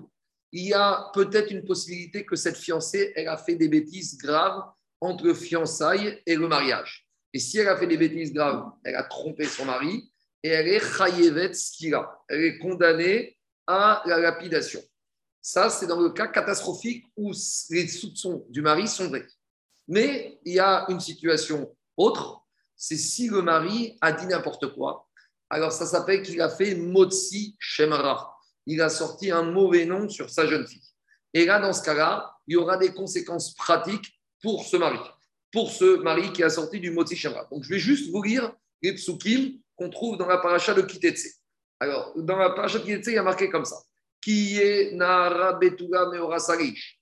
[0.52, 4.62] il y a peut-être une possibilité que cette fiancée, elle a fait des bêtises graves
[5.00, 7.06] entre le fiançailles et le mariage.
[7.32, 10.10] Et si elle a fait des bêtises graves, elle a trompé son mari
[10.42, 12.24] et elle est chayevet skira.
[12.28, 14.80] Elle est condamnée à la lapidation.
[15.48, 17.30] Ça, c'est dans le cas catastrophique où
[17.70, 19.28] les soupçons du mari sont vrais.
[19.86, 22.40] Mais il y a une situation autre,
[22.74, 25.08] c'est si le mari a dit n'importe quoi.
[25.48, 28.36] Alors ça s'appelle qu'il a fait Motsi Shemra.
[28.66, 30.82] Il a sorti un mauvais nom sur sa jeune fille.
[31.32, 34.98] Et là, dans ce cas-là, il y aura des conséquences pratiques pour ce mari,
[35.52, 37.46] pour ce mari qui a sorti du Motsi Shemra.
[37.52, 41.40] Donc je vais juste vous lire les psukim qu'on trouve dans la paracha de Kitetse.
[41.78, 43.76] Alors, dans la parasha qui il y a marqué comme ça.
[44.20, 46.38] Qui est Nara Betuga Meora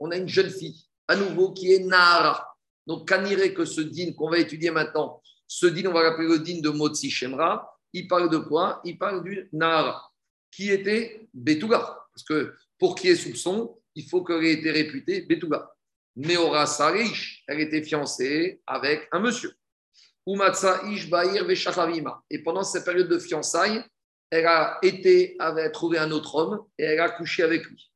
[0.01, 2.47] On a une jeune fille, à nouveau, qui est Nara.
[2.87, 6.39] Donc, Kanire, que ce din qu'on va étudier maintenant, ce din, on va l'appeler le
[6.39, 8.81] din de Motsi Shemra, il parle de quoi?
[8.85, 10.03] Il parle du Nara,
[10.51, 11.79] qui était Betuga.
[11.79, 15.71] Parce que pour qu'il y ait soupçon, il faut qu'elle ait été réputée Betuga.
[16.17, 19.55] Meora Sarish, elle était fiancée avec un monsieur.
[20.27, 21.47] Umatsa Ish Bahir
[22.31, 23.83] Et pendant cette période de fiançailles,
[24.31, 27.91] elle a été, avait trouvé un autre homme et elle a couché avec lui.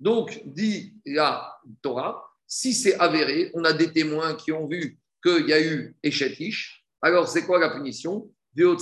[0.00, 5.48] Donc, dit la Torah, si c'est avéré, on a des témoins qui ont vu qu'il
[5.48, 8.30] y a eu Echetish, alors c'est quoi la punition?
[8.58, 8.74] On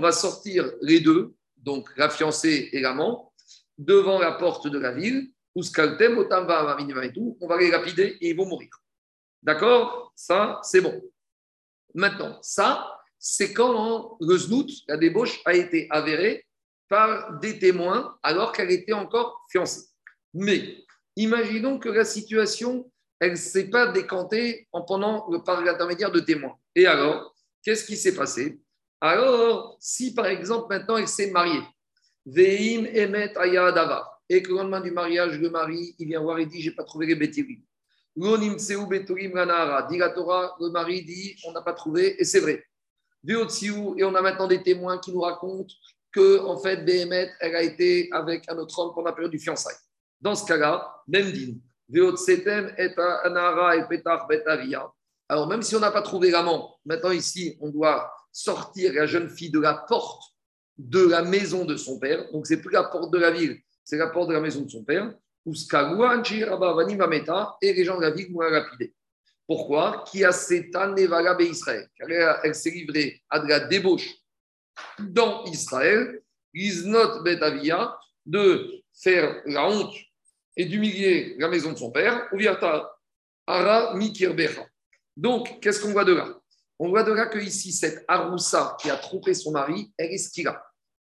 [0.00, 3.32] va sortir les deux, donc la fiancée et l'amant,
[3.76, 8.36] devant la porte de la ville, où et tout, on va les lapider et ils
[8.36, 8.70] vont mourir.
[9.42, 10.12] D'accord?
[10.16, 11.02] Ça, c'est bon.
[11.94, 16.44] Maintenant, ça, c'est quand le znout, la débauche, a été avérée
[16.88, 19.86] par des témoins alors qu'elle était encore fiancée.
[20.34, 20.76] Mais
[21.14, 26.56] imaginons que la situation, elle ne s'est pas décantée en pendant, par l'intermédiaire de témoins.
[26.74, 28.60] Et alors, qu'est-ce qui s'est passé?
[29.00, 31.62] Alors, si par exemple maintenant elle s'est mariée,
[32.26, 36.46] Veim Emet Ayadava, et que le lendemain du mariage, le mari, il vient voir et
[36.46, 37.62] dit J'ai pas trouvé les bétirim.
[38.16, 42.64] Dit la Torah, le mari dit On n'a pas trouvé, et c'est vrai.
[43.26, 45.72] Et on a maintenant des témoins qui nous racontent
[46.12, 49.38] que, en fait, Behemet, elle a été avec un autre homme pendant la période du
[49.38, 49.76] fiançailles.
[50.20, 51.60] Dans ce cas-là, même dit
[55.28, 59.28] alors, même si on n'a pas trouvé l'amant, maintenant ici, on doit sortir la jeune
[59.28, 60.22] fille de la porte
[60.78, 62.30] de la maison de son père.
[62.32, 64.70] Donc, c'est plus la porte de la ville, c'est la porte de la maison de
[64.70, 65.12] son père.
[65.44, 65.50] Et
[67.72, 68.64] les gens de la ville vont la.
[69.46, 70.04] Pourquoi?
[70.06, 71.88] Qui a Israël
[72.44, 74.08] Elle s'est livrée à de la débauche
[74.98, 76.22] dans Israël,
[76.54, 79.94] not betavia, de faire la honte
[80.56, 82.28] et d'humilier la maison de son père,
[83.46, 84.66] ara mikirbecha.
[85.16, 86.28] Donc, qu'est-ce qu'on voit de là?
[86.78, 90.18] On voit de là que ici, cette Aroussa qui a trompé son mari, elle est
[90.18, 90.62] ce qu'il a.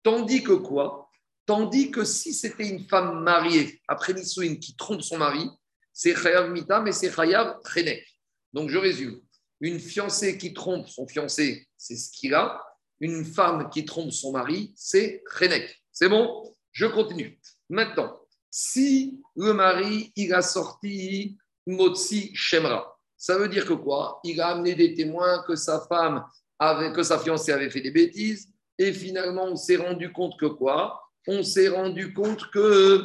[0.03, 1.09] Tandis que quoi?
[1.47, 5.49] Tandis que si c'était une femme mariée après l'Issouine qui trompe son mari,
[5.93, 8.05] c'est Chayav Mita, mais c'est Chayav Renek.
[8.53, 9.21] Donc, je résume.
[9.61, 12.61] Une fiancée qui trompe son fiancé, c'est ce qu'il a
[13.03, 15.83] une femme qui trompe son mari, c'est Renek.
[15.91, 16.55] C'est bon?
[16.71, 17.39] Je continue.
[17.69, 18.17] Maintenant,
[18.51, 21.37] si le mari, il a sorti
[21.67, 24.21] Motsi Shemra, ça veut dire que quoi?
[24.25, 26.25] Il a amené des témoins que sa femme,
[26.59, 28.49] avait, que sa fiancée avait fait des bêtises,
[28.79, 31.01] et finalement, on s'est rendu compte que quoi?
[31.27, 33.05] On s'est rendu compte que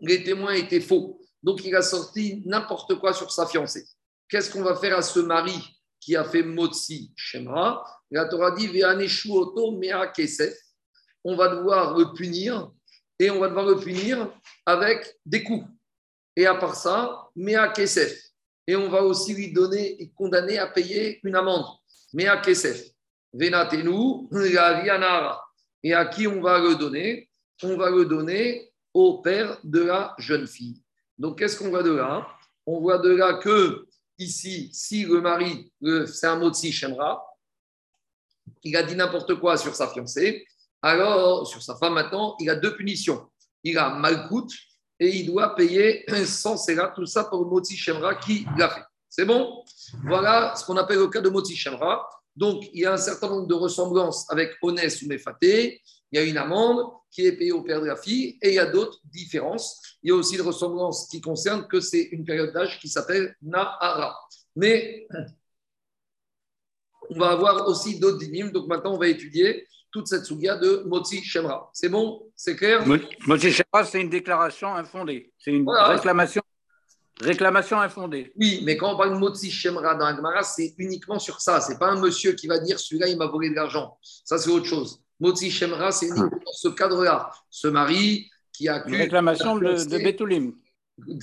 [0.00, 1.20] les témoins étaient faux.
[1.42, 3.86] Donc, il a sorti n'importe quoi sur sa fiancée.
[4.30, 5.58] Qu'est-ce qu'on va faire à ce mari
[5.98, 8.68] qui a fait Motsi Shemra la Torah dit
[11.22, 12.70] on va devoir le punir
[13.18, 14.32] et on va devoir le punir
[14.66, 15.66] avec des coups.
[16.34, 18.18] Et à part ça, Mea Kesef.
[18.66, 21.66] Et on va aussi lui donner et condamner à payer une amende.
[22.12, 22.82] Mea Kesef.
[23.32, 24.28] Venatenu,
[25.82, 27.28] Et à qui on va le donner?
[27.62, 30.82] On va le donner au père de la jeune fille.
[31.18, 32.26] Donc, qu'est-ce qu'on voit de là?
[32.66, 33.86] On voit de là que,
[34.20, 35.72] ici, si le mari,
[36.06, 37.24] c'est un mot de Shemra,
[38.62, 40.46] il a dit n'importe quoi sur sa fiancée,
[40.82, 43.28] alors sur sa femme maintenant, il a deux punitions.
[43.64, 44.52] Il a malcoute
[44.98, 48.84] et il doit payer sans là tout ça pour Moti Shemra qui l'a fait.
[49.08, 49.64] C'est bon?
[50.04, 52.08] Voilà ce qu'on appelle le cas de Moti Shemra.
[52.36, 55.80] Donc, il y a un certain nombre de ressemblances avec Onès ou Mefaté.
[56.12, 58.54] Il y a une amende qui est payée au père de la fille et il
[58.54, 59.80] y a d'autres différences.
[60.02, 63.36] Il y a aussi une ressemblance qui concerne que c'est une période d'âge qui s'appelle
[63.42, 64.16] Nahara.
[64.56, 65.06] Mais
[67.10, 68.52] on va avoir aussi d'autres dynimes.
[68.52, 71.68] Donc maintenant, on va étudier toute cette souga de Motsi Shemra.
[71.72, 72.30] C'est bon?
[72.36, 72.86] C'est clair?
[73.26, 75.32] Motsi Shemra, c'est une déclaration infondée.
[75.38, 76.42] C'est une réclamation,
[77.20, 78.32] réclamation infondée.
[78.36, 81.60] Oui, mais quand on parle de Motsi Shemra dans Agmara, c'est uniquement sur ça.
[81.60, 83.98] Ce n'est pas un monsieur qui va dire celui-là, il m'a volé de l'argent.
[84.02, 85.02] Ça, c'est autre chose.
[85.20, 87.30] Motsi Shemra, c'est uniquement dans ce cadre-là.
[87.50, 88.94] Ce mari qui accuse.
[88.94, 90.52] Une réclamation de, de Betoulim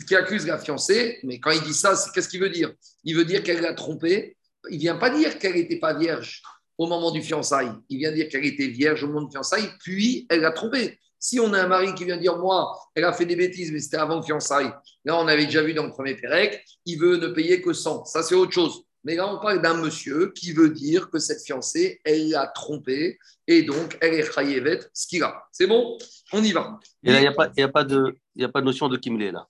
[0.07, 2.73] qui accuse la fiancée, mais quand il dit ça, qu'est-ce qu'il veut dire?
[3.03, 4.37] Il veut dire qu'elle l'a trompé
[4.69, 6.41] il vient pas dire qu'elle n'était pas vierge
[6.77, 7.71] au moment du fiançailles.
[7.89, 10.99] Il vient dire qu'elle était vierge au moment du fiançailles, puis elle l'a trompé.
[11.19, 13.79] Si on a un mari qui vient dire, moi, elle a fait des bêtises, mais
[13.79, 14.71] c'était avant le fiançailles,
[15.05, 18.05] là, on avait déjà vu dans le premier Pérec, il veut ne payer que 100.
[18.05, 18.83] Ça, c'est autre chose.
[19.03, 23.17] Mais là, on parle d'un monsieur qui veut dire que cette fiancée, elle l'a trompé,
[23.47, 25.43] et donc, elle est chayevet, ce qu'il a.
[25.51, 25.97] C'est bon?
[26.33, 26.79] On y va.
[27.03, 29.31] Et là, il n'y a, pas, a, pas de, a pas de notion de kimlé,
[29.31, 29.47] là.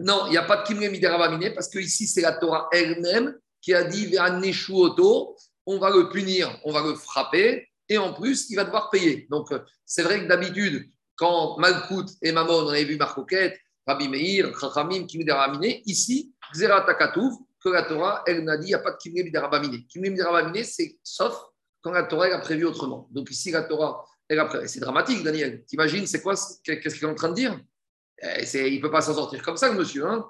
[0.00, 3.36] Non, il n'y a pas de kimlé midérabaminé, parce que ici, c'est la Torah elle-même
[3.60, 4.16] qui a dit
[4.70, 8.90] auto, on va le punir, on va le frapper, et en plus, il va devoir
[8.90, 9.26] payer.
[9.30, 14.08] Donc, euh, c'est vrai que d'habitude, quand Malkout et Mamon, on avait vu Marcoquette, Rabbi
[14.08, 18.74] Meir, Chachamim, Kimid Raminé, ici, Xera Takatouf, que la Torah, elle n'a dit, il n'y
[18.74, 19.32] a pas de Kimid.
[19.88, 21.34] Kimid Raminé, c'est sauf
[21.80, 23.08] quand la Torah elle a prévu autrement.
[23.10, 24.68] Donc ici, la Torah, elle a prévu.
[24.68, 25.64] C'est dramatique, Daniel.
[25.64, 27.58] T'imagines, c'est quoi Qu'est-ce qu'il est en train de dire?
[28.22, 30.06] Eh, Il ne peut pas s'en sortir comme ça, le monsieur.
[30.06, 30.26] Hein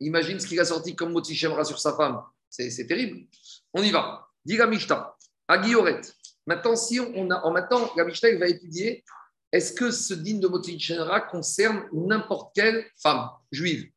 [0.00, 2.22] Imagine ce qu'il a sorti comme Shemra sur sa femme.
[2.48, 3.26] C'est terrible.
[3.74, 4.28] On y va.
[4.46, 5.14] Mishnah,
[5.48, 6.00] à Guilloret.
[6.48, 9.04] Maintenant, si on a, en maintenant, la Mishnah va étudier
[9.52, 13.90] est-ce que ce digne de Motichenra concerne n'importe quelle femme juive?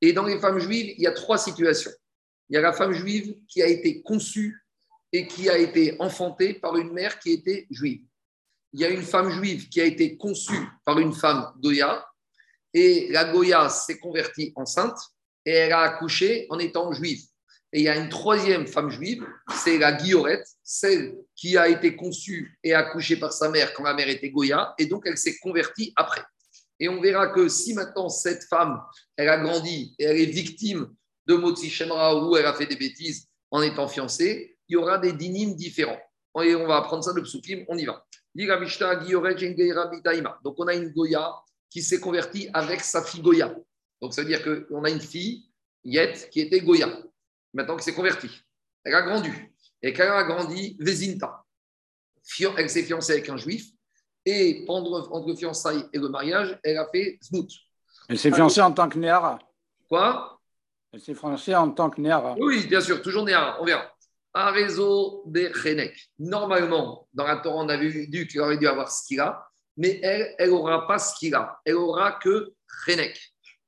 [0.00, 1.90] Et dans les femmes juives, il y a trois situations.
[2.48, 4.64] Il y a la femme juive qui a été conçue
[5.12, 8.04] et qui a été enfantée par une mère qui était juive.
[8.72, 12.06] Il y a une femme juive qui a été conçue par une femme Goya,
[12.72, 14.98] et la Goya s'est convertie enceinte,
[15.44, 17.24] et elle a accouché en étant juive.
[17.72, 19.26] Et il y a une troisième femme juive,
[19.62, 23.92] c'est la Guillorette, celle qui a été conçue et accouchée par sa mère quand la
[23.94, 26.22] mère était Goya, et donc elle s'est convertie après.
[26.80, 28.80] Et on verra que si maintenant cette femme,
[29.16, 30.94] elle a grandi et elle est victime
[31.26, 34.98] de Motsi Shemra où elle a fait des bêtises en étant fiancée, il y aura
[34.98, 35.98] des dynimes différents.
[36.34, 38.06] On va apprendre ça de Psukim, on y va.
[40.44, 41.34] Donc on a une Goya
[41.68, 43.54] qui s'est convertie avec sa fille Goya.
[44.00, 45.50] Donc ça veut dire qu'on a une fille,
[45.84, 47.02] Yet, qui était Goya,
[47.52, 48.30] maintenant qui s'est convertie.
[48.84, 49.30] Elle a grandi.
[49.82, 51.44] Et quand elle a grandi, Vezinta,
[52.56, 53.66] elle s'est fiancée avec un juif.
[54.24, 57.48] Et pendant, entre le fiançailles et le mariage, elle a fait Znout.
[58.08, 59.38] Elle s'est fiancée en tant que Néara.
[59.88, 60.38] Quoi?
[60.92, 62.34] Elle s'est fiancée en tant que Néara.
[62.38, 63.90] Oui, bien sûr, toujours Néara, on verra.
[64.34, 66.10] Un réseau des Chenek.
[66.18, 70.50] Normalement, dans la Torah, on avait vu qu'elle aurait dû avoir Skira, mais elle, elle
[70.50, 71.60] n'aura pas Skira.
[71.64, 72.52] Elle aura que
[72.84, 73.18] Chenek.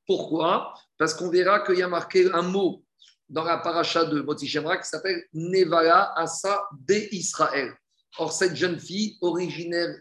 [0.06, 0.74] Pourquoi?
[0.98, 2.84] Parce qu'on verra qu'il y a marqué un mot
[3.30, 7.72] dans la paracha de Moti Shemra qui s'appelle Nevala Asa de Israël.
[8.18, 9.96] Or, cette jeune fille, originaire,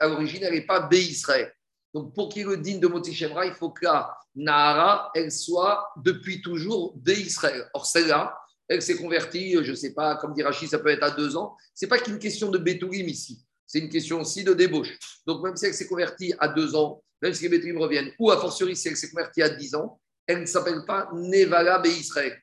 [0.00, 1.52] à l'origine, elle n'est pas B Israël.
[1.94, 5.88] Donc, pour qu'il le digne de Moti Shemra, il faut que la Nahara, elle soit
[6.02, 7.68] depuis toujours B Israël.
[7.74, 8.36] Or, celle-là,
[8.66, 11.36] elle s'est convertie, je ne sais pas, comme dit Rachid, ça peut être à deux
[11.36, 11.56] ans.
[11.74, 14.98] Ce n'est pas qu'une question de Betoulim ici, c'est une question aussi de débauche.
[15.26, 18.30] Donc, même si elle s'est convertie à deux ans, même si les Betoulim reviennent, ou
[18.30, 21.86] a fortiori si elle s'est convertie à dix ans, elle ne s'appelle pas Nevala B
[21.86, 22.36] Israël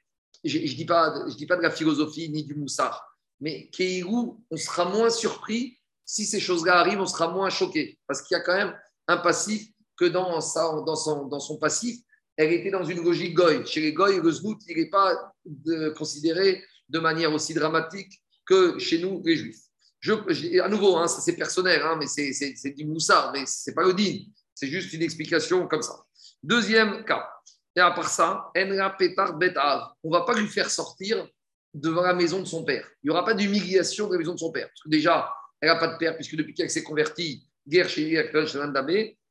[0.45, 3.03] je ne dis, pas, de la philosophie ni du moussard,
[3.39, 8.21] mais Keirou, on sera moins surpris si ces choses-là arrivent, on sera moins choqué, parce
[8.21, 8.77] qu'il y a quand même
[9.07, 9.67] un passif
[9.97, 11.99] que dans, son, passif,
[12.37, 13.65] elle était dans une logique goy.
[13.65, 15.33] Chez les goy, le zmout, il n'est pas
[15.97, 19.61] considéré de manière aussi dramatique que chez nous, les juifs.
[20.61, 23.95] À nouveau, hein, c'est personnel, hein, mais c'est du moussard, mais ce n'est pas le.
[24.53, 26.05] C'est juste une explication comme ça.
[26.43, 27.27] Deuxième cas,
[27.75, 28.51] et à part ça.
[28.55, 31.27] On va pas lui faire sortir
[31.73, 32.87] devant la maison de son père.
[33.03, 34.67] Il n'y aura pas d'humiliation de la maison de son père.
[34.67, 38.05] Parce que déjà, elle n'a pas de père, puisque depuis qu'elle s'est convertie, guerre chez
[38.05, 38.17] lui,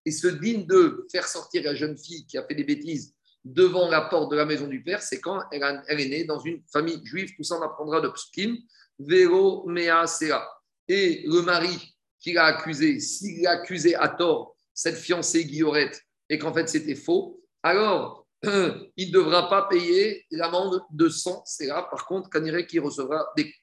[0.07, 3.15] et se digne de faire sortir la jeune fille qui a fait des bêtises
[3.45, 6.63] devant la porte de la maison du père, c'est quand elle, est née dans une
[6.73, 7.35] famille juive.
[7.37, 8.57] Tout ça, on apprendra de Pskim,
[8.99, 10.47] Vero Mea Sera.
[10.89, 16.39] Et le mari qui l'a accusé, s'il a accusé à tort cette fiancée Guillorette et
[16.39, 18.24] qu'en fait c'était faux, alors
[18.97, 21.83] il ne devra pas payer l'amende de 100 CA.
[21.91, 23.59] Par contre, Kanire qui recevra des coups.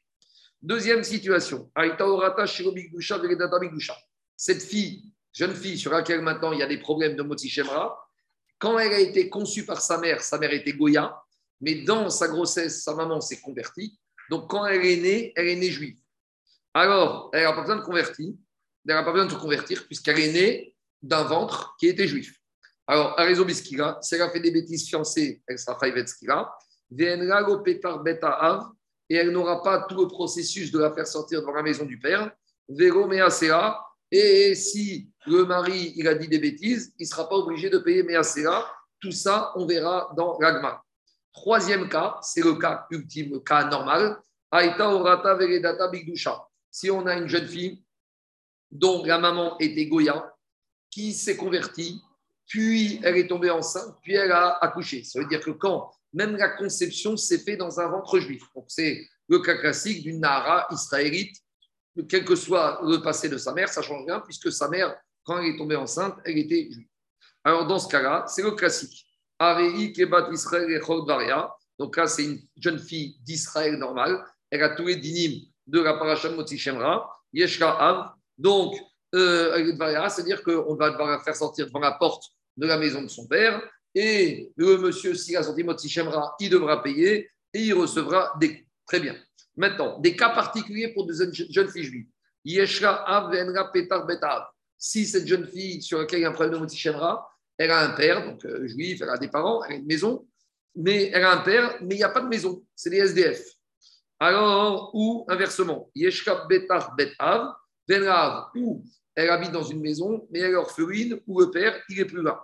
[0.61, 1.71] Deuxième situation.
[4.37, 5.03] Cette fille,
[5.33, 7.97] jeune fille sur laquelle maintenant il y a des problèmes de Moti Shemra,
[8.59, 11.19] quand elle a été conçue par sa mère, sa mère était Goya,
[11.61, 13.97] mais dans sa grossesse, sa maman s'est convertie.
[14.29, 15.97] Donc quand elle est née, elle est née juive.
[16.73, 18.33] Alors, elle n'a pas besoin de convertir,
[18.87, 22.40] elle n'a pas besoin de se convertir puisqu'elle est née d'un ventre qui était juif.
[22.87, 26.57] Alors, Arezo Biskira, si elle a fait des bêtises fiancées, elle sera Skira.
[27.63, 28.71] Petar Beta
[29.09, 31.99] et elle n'aura pas tout le processus de la faire sortir devant la maison du
[31.99, 32.31] père.
[32.69, 33.77] Vero Measea,
[34.09, 37.77] et si le mari il a dit des bêtises, il ne sera pas obligé de
[37.77, 38.65] payer Measea.
[38.99, 40.81] Tout ça, on verra dans l'agma.
[41.33, 44.17] Troisième cas, c'est le cas ultime, le cas normal.
[44.53, 46.45] Aita Orata Veredata Bigdusha.
[46.69, 47.83] Si on a une jeune fille
[48.69, 50.33] dont la maman était Goya,
[50.89, 52.01] qui s'est convertie
[52.51, 55.05] puis elle est tombée enceinte, puis elle a accouché.
[55.05, 58.43] Ça veut dire que quand même la conception s'est faite dans un ventre juif.
[58.53, 61.33] Donc c'est le cas classique d'une Nara israélite,
[62.09, 64.93] quel que soit le passé de sa mère, ça change rien, puisque sa mère,
[65.23, 66.89] quand elle est tombée enceinte, elle était juive.
[67.45, 69.07] Alors dans ce cas-là, c'est le classique.
[69.39, 71.33] Arei Kebat Israël et
[71.79, 74.25] Donc là, c'est une jeune fille d'Israël normale.
[74.49, 77.09] Elle a tous les de la paracha Motzi Shemra.
[77.31, 78.11] Yeshka Av.
[78.37, 78.75] Donc,
[79.15, 79.73] euh,
[80.09, 82.25] c'est-à-dire qu'on va devoir la faire sortir devant la porte
[82.57, 83.61] de la maison de son père.
[83.93, 88.65] Et le monsieur, s'il a sorti Shemra, il devra payer et il recevra des.
[88.87, 89.15] Très bien.
[89.55, 91.13] Maintenant, des cas particuliers pour des
[91.49, 92.07] jeunes filles juives.
[94.77, 96.67] Si cette jeune fille sur laquelle il y a un problème de
[97.57, 100.25] elle a un père, donc euh, juif, elle a des parents, elle a une maison,
[100.75, 103.43] mais elle a un père, mais il n'y a pas de maison, c'est des SDF.
[104.19, 107.53] Alors, ou inversement, Yeshka Betar Betav,
[108.55, 108.83] ou
[109.23, 112.21] elle habite dans une maison, mais elle est orpheline, ou le père, il n'est plus
[112.21, 112.43] là.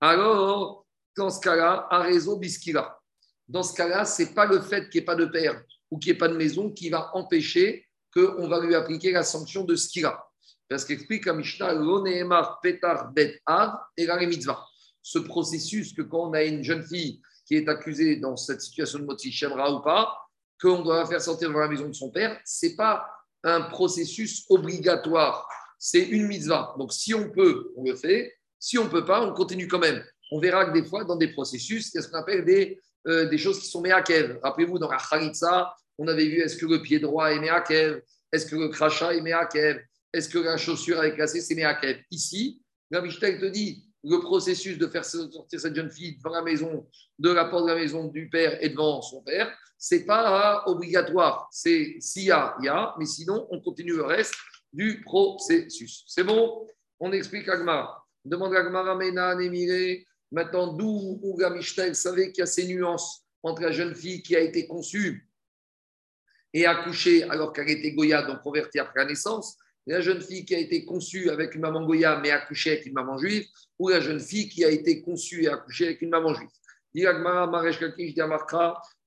[0.00, 0.86] Alors,
[1.16, 3.00] dans ce cas-là, un réseau biskira.
[3.48, 5.98] Dans ce cas-là, ce n'est pas le fait qu'il n'y ait pas de père ou
[5.98, 9.64] qu'il n'y ait pas de maison qui va empêcher qu'on va lui appliquer la sanction
[9.64, 10.30] de skira.
[10.68, 13.40] Parce qu'explique à Mishnah, l'oneemar petar bet
[13.96, 14.18] et la.
[15.02, 19.00] Ce processus que quand on a une jeune fille qui est accusée dans cette situation
[19.00, 20.16] de moti shemra ou pas,
[20.60, 23.04] qu'on doit faire sortir devant la maison de son père, ce n'est pas
[23.42, 25.48] un processus obligatoire,
[25.80, 26.74] c'est une mitzvah.
[26.78, 28.36] Donc si on peut, on le fait.
[28.58, 30.04] Si on ne peut pas, on continue quand même.
[30.30, 32.78] On verra que des fois, dans des processus, il y a ce qu'on appelle des,
[33.08, 34.38] euh, des choses qui sont meakev.
[34.42, 38.02] Rappelez-vous, dans la Khalitsa, on avait vu est-ce que le pied droit est meakev?
[38.30, 39.80] Est-ce que le crachat est meakev?
[40.12, 41.98] Est-ce que la chaussure est cassée, c'est meakev?
[42.10, 42.60] Ici,
[42.90, 46.86] la te dit le processus de faire sortir cette jeune fille devant la maison,
[47.18, 51.48] de la porte de la maison du père et devant son père, c'est pas obligatoire.
[51.50, 54.34] C'est s'il y a, il y a, mais sinon, on continue le reste
[54.72, 56.04] du processus.
[56.06, 56.66] C'est bon?
[56.98, 58.06] On explique Agmara.
[58.24, 60.06] Demande Agmara Mena Némiré.
[60.30, 64.36] Maintenant, d'où Ouga Michel savait qu'il y a ces nuances entre la jeune fille qui
[64.36, 65.28] a été conçue
[66.52, 69.56] et accouchée alors qu'elle était Goya, donc convertie après la naissance,
[69.86, 72.92] la jeune fille qui a été conçue avec une maman Goya mais accouchée avec une
[72.92, 73.46] maman juive,
[73.78, 76.50] ou la jeune fille qui a été conçue et accouchée avec une maman juive.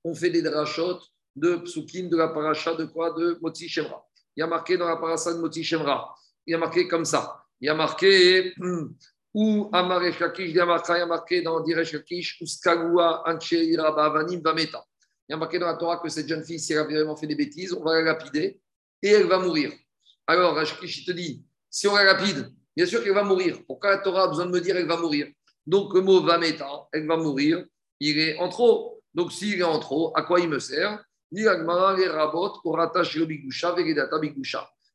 [0.04, 1.04] On fait des drachotes
[1.36, 3.12] de psukim de la paracha de quoi?
[3.12, 4.04] De Moti Shemra.
[4.36, 6.14] Il y a marqué dans la paracha de Moti Shemra.
[6.46, 7.44] Il y a marqué comme ça.
[7.60, 8.54] Il y a marqué
[9.34, 14.84] ou Amaresh Kakish, il y a marqué dans Diresh Kakish, ou Skagua Anche Irabavanim Vameta.
[15.28, 17.16] Il y a marqué dans la Torah que cette jeune fille, si elle a vraiment
[17.16, 18.60] fait des bêtises, on va la lapider
[19.02, 19.72] et elle va mourir.
[20.26, 23.58] Alors, Rashkish te dit, si on la lapide, bien sûr qu'elle va mourir.
[23.66, 25.28] Pourquoi la Torah a besoin de me dire qu'elle va mourir?
[25.66, 27.64] Donc, le mot Vameta, elle va mourir,
[28.00, 29.02] il est en trop.
[29.14, 31.02] Donc, s'il est en trop, à quoi il me sert?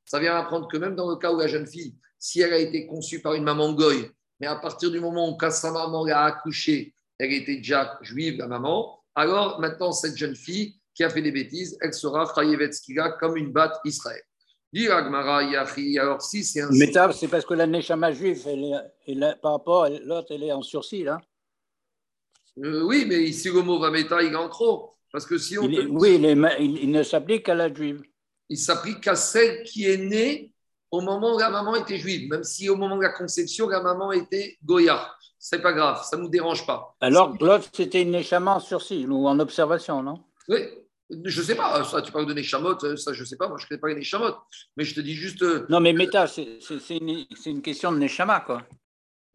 [0.06, 2.58] Ça vient apprendre que même dans le cas où la jeune fille, si elle a
[2.58, 4.10] été conçue par une maman goy,
[4.40, 8.48] mais à partir du moment où sa maman l'a accouchée, elle était déjà juive, la
[8.48, 13.38] maman, alors maintenant cette jeune fille qui a fait des bêtises, elle sera Chayevetskila comme
[13.38, 14.22] une batte Israël.
[15.98, 16.70] Alors si c'est un.
[16.72, 18.46] Mais c'est parce que la Neshama juive,
[19.42, 21.20] par rapport à l'autre, elle est en sursis, là
[22.60, 24.99] euh, Oui, mais ici le mot Vameta, il est en trop.
[25.12, 25.64] Parce que si on.
[25.64, 26.16] Oui,
[26.60, 28.02] il, ne s'applique qu'à la juive.
[28.50, 30.52] Il s'applique qu'à celle qui est née
[30.92, 33.82] au moment où la maman était juive, même si au moment de la conception, la
[33.82, 35.14] maman était Goya.
[35.38, 36.96] C'est pas grave, ça ne nous dérange pas.
[37.00, 40.22] Alors, l'autre, c'était une Neshama en sursis ou en observation, non?
[40.50, 40.68] Oui,
[41.10, 43.58] je ne sais pas, ça, tu parles de Neshamot, ça, je ne sais pas, moi,
[43.58, 44.36] je ne connais pas les Neshamot,
[44.76, 45.42] mais je te dis juste.
[45.42, 48.64] Euh, non, mais Méta, c'est une, une, question de Neshama, quoi.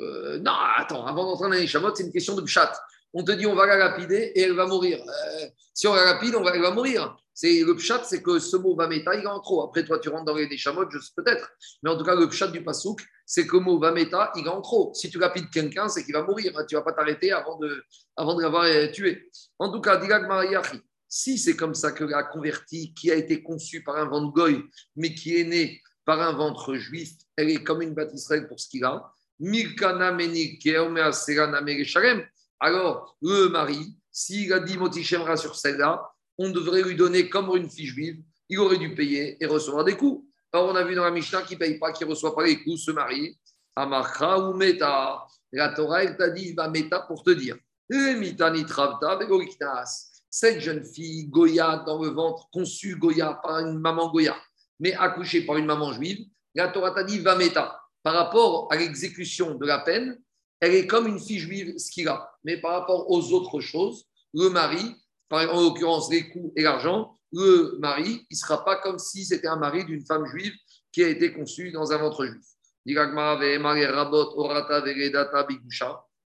[0.00, 2.72] Euh, non, attends, avant d'entrer dans les Neshamot, c'est une question de Pshat
[3.14, 5.00] on te dit on va la lapider et elle va mourir.
[5.00, 7.16] Euh, si on la lapide, on va, elle va mourir.
[7.32, 9.64] C'est, le pshat, c'est que ce mot va méta, il est en trop.
[9.64, 11.50] Après, toi, tu rentres dans les chamottes, je sais peut-être.
[11.82, 14.46] Mais en tout cas, le pshat du pasouk, c'est que le mot va méta, il
[14.46, 14.92] est en trop.
[14.94, 16.52] Si tu lapides quelqu'un, c'est qu'il va mourir.
[16.68, 17.82] Tu ne vas pas t'arrêter avant de,
[18.16, 19.30] l'avoir euh, tué.
[19.58, 23.42] En tout cas, Dilag Mariachi, si c'est comme ça que la convertie, qui a été
[23.42, 24.62] conçue par un ventre goy,
[24.96, 28.68] mais qui est née par un ventre juif, elle est comme une bâtisse pour ce
[28.68, 29.10] qu'il a.
[32.64, 37.68] alors le mari, s'il a dit Motichemra sur celle-là, on devrait lui donner comme une
[37.68, 40.26] fiche juive, il aurait dû payer et recevoir des coups.
[40.50, 42.44] Alors on a vu dans la Mishnah qu'il ne paye pas, qu'il ne reçoit pas
[42.44, 43.38] les coups, ce mari,
[43.76, 45.26] Amakra ou Meta.
[45.52, 47.56] La Torah, elle t'a dit, va Meta pour te dire.
[50.30, 54.36] Cette jeune fille, Goya, dans le ventre, conçue Goya par une maman Goya,
[54.80, 57.78] mais accouchée par une maman juive, la Torah t'a dit, va Meta.
[58.02, 60.18] Par rapport à l'exécution de la peine,
[60.64, 62.32] elle est comme une fille juive, ce qu'il a.
[62.42, 64.96] Mais par rapport aux autres choses, le mari,
[65.30, 69.48] en l'occurrence les coups et l'argent, le mari, il ne sera pas comme si c'était
[69.48, 70.54] un mari d'une femme juive
[70.90, 72.46] qui a été conçue dans un ventre juif.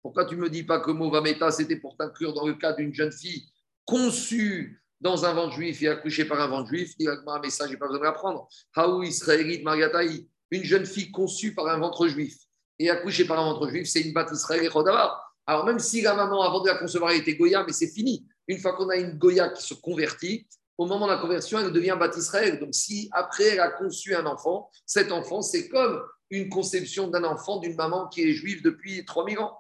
[0.01, 2.73] Pourquoi tu ne me dis pas que mot vameta, c'était pour t'inclure dans le cas
[2.73, 3.45] d'une jeune fille
[3.86, 6.93] conçue dans un ventre juif et accouchée par un ventre juif?
[6.99, 8.49] Mais ça, je n'ai pas besoin de l'apprendre.
[8.75, 12.36] Haou israélite Mariataï, une jeune fille conçue par un ventre juif
[12.80, 14.69] et accouchée par un ventre juif, c'est une bâtisse Israël et
[15.47, 18.26] Alors même si la maman, avant de la concevoir, était Goya, mais c'est fini.
[18.47, 20.47] Une fois qu'on a une Goya qui se convertit,
[20.78, 22.59] au moment de la conversion, elle devient Bat Israël.
[22.59, 27.23] Donc si après elle a conçu un enfant, cet enfant, c'est comme une conception d'un
[27.23, 29.57] enfant d'une maman qui est juive depuis 3000 ans.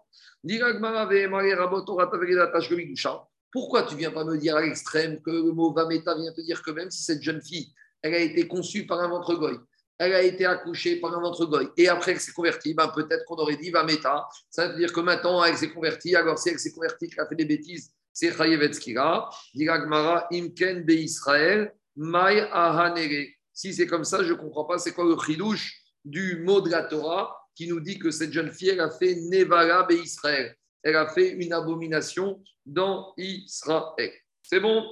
[3.51, 6.61] Pourquoi tu viens pas me dire à l'extrême que le mot Vameta vient te dire
[6.61, 9.57] que même si cette jeune fille, elle a été conçue par un ventre goy,
[9.97, 11.73] elle a été accouchée par un ventre.
[11.77, 14.27] Et après elle s'est convertie, ben peut-être qu'on aurait dit va méta.
[14.49, 16.15] Ça veut dire que maintenant elle s'est convertie.
[16.15, 19.29] Alors si elle s'est convertie, qu'elle a fait des bêtises, c'est Chayevetskira.
[19.53, 23.27] Diragmara imken be Israël, mai ahanere.
[23.53, 26.69] Si c'est comme ça, je ne comprends pas c'est quoi le chidouche du mot de
[26.69, 30.55] la Torah qui nous dit que cette jeune fille, elle a fait Nevala be Israël.
[30.83, 34.11] Elle a fait une abomination dans Israël.
[34.43, 34.85] C'est bon?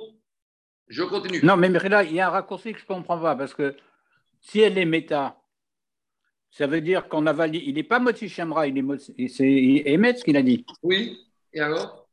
[0.88, 1.42] Je continue.
[1.44, 3.76] Non, mais là, il y a un raccourci que je ne comprends pas parce que
[4.44, 5.42] si elle est méta,
[6.52, 7.66] ça veut dire qu'on a validé.
[7.66, 10.64] Il n'est pas Moti Shamra, il est c'est Emetz qu'il a dit.
[10.84, 11.18] Oui,
[11.52, 12.08] et alors?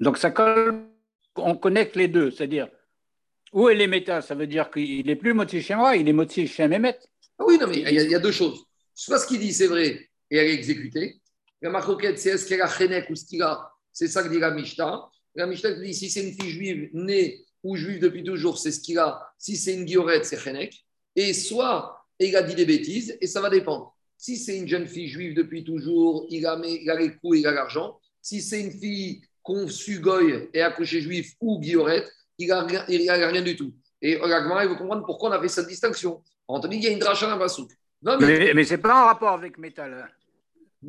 [0.00, 0.90] Donc ça colle
[1.36, 2.30] on connecte les deux.
[2.30, 2.68] C'est-à-dire,
[3.52, 6.72] où est l'éméta Ça veut dire qu'il n'est plus Motsi Shemra, il est Motsi Shem
[6.72, 6.98] Emet.
[7.38, 8.64] Ah oui, non, mais il y, a, deux choses.
[8.94, 11.20] Soit ce qu'il dit, c'est vrai, et elle est exécutée.
[11.60, 15.10] La marcoquette, c'est est-ce qu'elle a Chenek ou Stira C'est ça que dit la Mishnah.
[15.34, 18.80] La Mishnah dit si c'est une fille juive née ou juive depuis toujours, c'est ce
[18.80, 19.32] qu'il a.
[19.38, 20.84] Si c'est une guillorette, c'est Chenek.
[21.16, 23.94] Et soit il a dit des bêtises, et ça va dépendre.
[24.16, 27.46] Si c'est une jeune fille juive depuis toujours, il a, il a les coups, il
[27.46, 27.98] a l'argent.
[28.22, 33.42] Si c'est une fille conçue goy et accouchée juif ou guillorette, il n'a rien, rien,
[33.42, 33.74] du tout.
[34.00, 36.22] Et Ragmar, il veut comprendre pourquoi on a fait cette distinction.
[36.48, 37.70] Dit qu'il y a une dracha dans Basouk.
[38.02, 40.10] Non, mais, mais, ce n'est pas en rapport avec métal.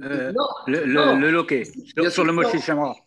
[0.03, 1.17] Euh, non, le, non.
[1.17, 1.63] le, loquet,
[2.09, 2.57] sur, le Moshi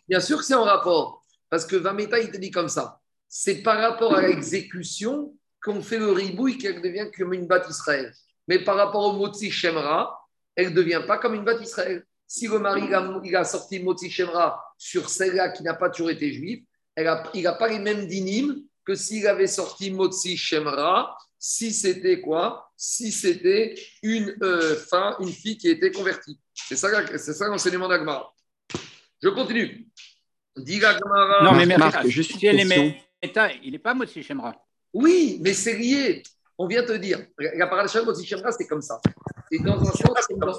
[0.09, 1.27] Bien sûr que c'est en rapport.
[1.51, 2.98] Parce que Vameta, il te dit comme ça.
[3.29, 8.13] C'est par rapport à l'exécution qu'on fait le ribouille qu'elle devient comme une batte Israël.
[8.47, 10.19] Mais par rapport au Motsi Shemra,
[10.57, 12.05] elle ne devient pas comme une batte Israël.
[12.27, 12.83] Si le mari
[13.25, 16.65] il a, sorti Motsi Shemra sur celle-là qui n'a pas toujours été juive,
[16.97, 22.71] il n'a pas les mêmes dynimes que s'il avait sorti Motsi Shemra, si c'était quoi?
[22.77, 26.41] Si c'était une euh, femme, une fille qui était convertie.
[26.55, 28.35] C'est ça, c'est ça l'enseignement d'Agmar.
[29.23, 29.87] Je continue.
[30.57, 30.81] Dis
[31.43, 32.11] Non, mais merci.
[32.11, 32.23] je
[33.23, 34.55] suis il n'est pas Motsi Shemra.
[34.93, 36.23] Oui, mais c'est lié.
[36.57, 39.01] On vient te dire, la paracha Motsi Shemra, c'est comme ça.
[39.51, 40.59] Et dans un sens comme dans,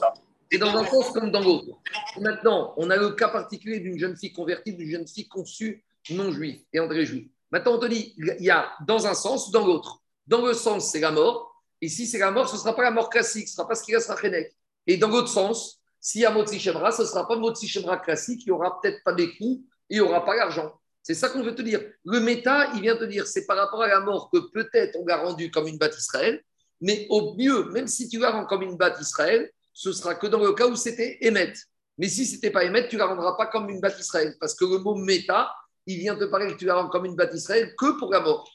[0.52, 1.78] et dans un sens comme dans l'autre.
[2.20, 6.32] Maintenant, on a le cas particulier d'une jeune fille convertie, d'une jeune fille conçue non
[6.32, 7.28] juive et André juif.
[7.52, 10.02] Maintenant, on te dit, il y a dans un sens ou dans l'autre.
[10.28, 11.56] Dans le sens, c'est la mort.
[11.82, 13.68] Et si c'est la mort, ce ne sera pas la mort classique, ce ne sera
[13.68, 14.56] pas ce qui restera Chenek.
[14.86, 17.98] Et dans l'autre sens, s'il y a Motsi Shemra, ce ne sera pas Motsi Shemra
[17.98, 20.79] classique, il n'y aura peut-être pas des coups il n'y aura pas l'argent.
[21.02, 21.82] C'est ça qu'on veut te dire.
[22.06, 25.06] Le méta, il vient te dire, c'est par rapport à la mort que peut-être on
[25.06, 26.44] l'a rendu comme une batte Israël,
[26.82, 30.28] mais au mieux, même si tu la rends comme une batte Israël, ce sera que
[30.28, 31.54] dans le cas où c'était émet.
[31.98, 34.56] Mais si ce n'était pas émet, tu la rendras pas comme une batte Israël, parce
[34.56, 35.54] que le mot méta,
[35.86, 38.20] il vient te parler que tu la rends comme une batte Israël que pour la
[38.20, 38.50] mort.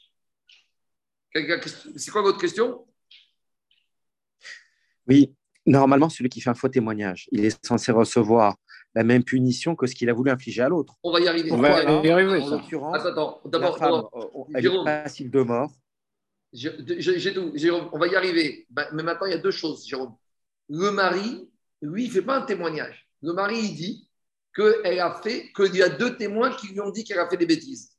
[1.33, 2.87] C'est quoi votre question?
[5.07, 5.35] Oui,
[5.65, 8.55] normalement, celui qui fait un faux témoignage, il est censé recevoir
[8.95, 10.95] la même punition que ce qu'il a voulu infliger à l'autre.
[11.03, 11.51] On va y arriver.
[11.51, 12.41] On va y arriver.
[12.41, 13.41] En l'occurrence, d'abord,
[14.55, 15.71] elle est passive de mort.
[16.53, 18.65] J'ai tout, Jérôme, on va y arriver.
[18.93, 20.15] Mais maintenant, il y a deux choses, Jérôme.
[20.69, 21.49] Le mari,
[21.81, 23.07] lui, il ne fait pas un témoignage.
[23.21, 24.09] Le mari, il dit
[24.55, 27.35] qu'elle a fait, qu'il y a deux témoins qui lui ont dit qu'elle a fait
[27.37, 27.91] des bêtises.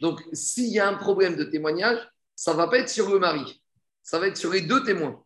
[0.00, 1.98] Donc, s'il y a un problème de témoignage,
[2.34, 3.62] ça ne va pas être sur le mari,
[4.02, 5.22] ça va être sur les deux témoins.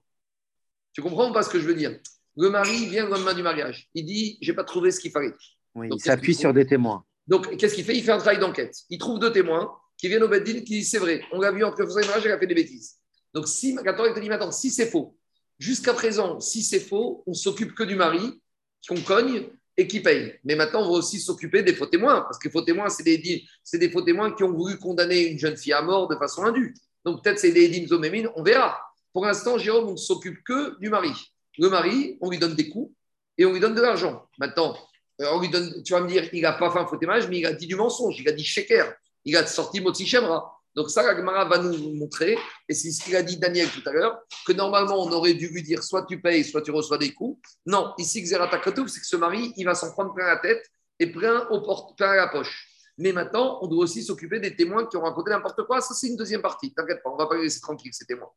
[0.92, 1.98] Tu comprends pas ce que je veux dire?
[2.36, 5.32] Le mari vient le lendemain du mariage, il dit J'ai pas trouvé ce qu'il fallait.
[5.76, 7.04] il s'appuie sur des témoins.
[7.26, 7.96] Donc, qu'est-ce qu'il fait?
[7.96, 8.74] Il fait un travail d'enquête.
[8.90, 11.64] Il trouve deux témoins qui viennent au Beddin qui disent C'est vrai, on l'a vu
[11.64, 12.96] en faisant le mariage, elle a fait des bêtises.
[13.32, 15.16] Donc, si, il te dit Attends, si c'est faux,
[15.58, 18.40] jusqu'à présent, si c'est faux, on s'occupe que du mari,
[18.88, 20.34] qu'on cogne et qui paye.
[20.44, 23.18] Mais maintenant, on va aussi s'occuper des faux témoins, parce que faux témoins, c'est des,
[23.18, 26.74] des faux témoins qui ont voulu condamner une jeune fille à mort de façon indue.
[27.04, 27.86] Donc peut-être c'est des Edim
[28.34, 28.80] on verra.
[29.12, 31.12] Pour l'instant, Jérôme, on ne s'occupe que du mari.
[31.58, 32.92] Le mari, on lui donne des coups
[33.38, 34.26] et on lui donne de l'argent.
[34.38, 34.76] Maintenant,
[35.20, 37.28] euh, on lui donne, tu vas me dire, il n'a pas fait un faux témoignage,
[37.28, 38.92] mais il a dit du mensonge, il a dit sheker,
[39.24, 40.50] il a sorti Motsi Shemra.
[40.74, 42.36] Donc ça, la Gemara va nous montrer,
[42.68, 45.48] et c'est ce qu'il a dit Daniel tout à l'heure, que normalement on aurait dû
[45.48, 47.40] lui dire soit tu payes, soit tu reçois des coups.
[47.64, 51.06] Non, ici, Xerata c'est que ce mari, il va s'en prendre plein la tête et
[51.06, 52.68] plein, au porte, plein à la poche.
[52.98, 55.80] Mais maintenant, on doit aussi s'occuper des témoins qui ont raconté n'importe quoi.
[55.80, 56.72] Ça, c'est une deuxième partie.
[56.72, 58.30] T'inquiète pas, on va pas les laisser tranquilles, ces témoins.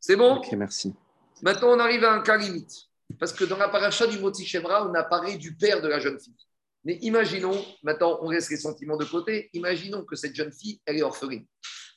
[0.00, 0.36] C'est bon?
[0.36, 0.94] Ok, merci.
[1.42, 2.72] Maintenant, on arrive à un cas limite.
[3.18, 5.98] Parce que dans la paracha du Moti Shemra, on a parlé du père de la
[5.98, 6.36] jeune fille.
[6.84, 10.96] Mais imaginons, maintenant, on laisse les sentiments de côté, imaginons que cette jeune fille, elle
[10.96, 11.46] est orpheline.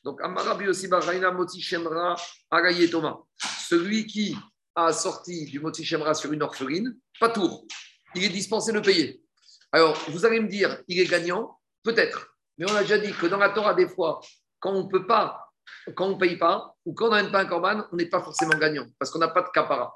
[0.04, 2.16] Donc, Moti Shemra,
[2.89, 3.18] Thomas.
[3.68, 4.36] Celui qui
[4.76, 7.66] a sorti du Moti Shemra sur une orpheline, pas tour.
[8.16, 9.22] Il est dispensé de payer.
[9.72, 11.58] Alors, vous allez me dire, il est gagnant?
[11.84, 12.36] Peut-être.
[12.58, 14.20] Mais on a déjà dit que dans la Torah, des fois,
[14.60, 15.51] quand on ne peut pas,
[15.95, 18.22] quand on ne paye pas, ou quand on n'a pas un korban, on n'est pas
[18.22, 19.93] forcément gagnant, parce qu'on n'a pas de kapara.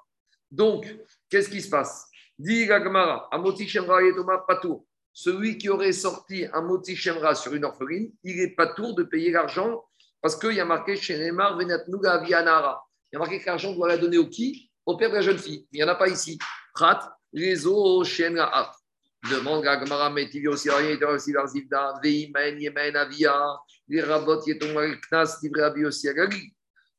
[0.52, 0.94] Donc,
[1.30, 2.08] qu'est-ce qui se passe?
[2.38, 4.86] Dit Gagmara, Amoti Shemra et Thomas Patour.
[5.14, 9.04] Celui qui aurait sorti un Moti Shemra sur une orpheline, il n'est pas tour de
[9.04, 9.84] payer l'argent,
[10.22, 12.84] parce qu'il y a marqué chez Neymar Venatnuga Vianara.
[13.12, 14.70] Il y a marqué que l'argent doit la donner au qui?
[14.86, 15.66] Au père de la jeune fille.
[15.72, 16.38] Il n'y en a pas ici.
[16.74, 18.76] Prat, Shenra
[19.32, 20.70] Demande Gagmara, mais il y a aussi
[22.04, 23.58] Veimen, Yemen, Avia,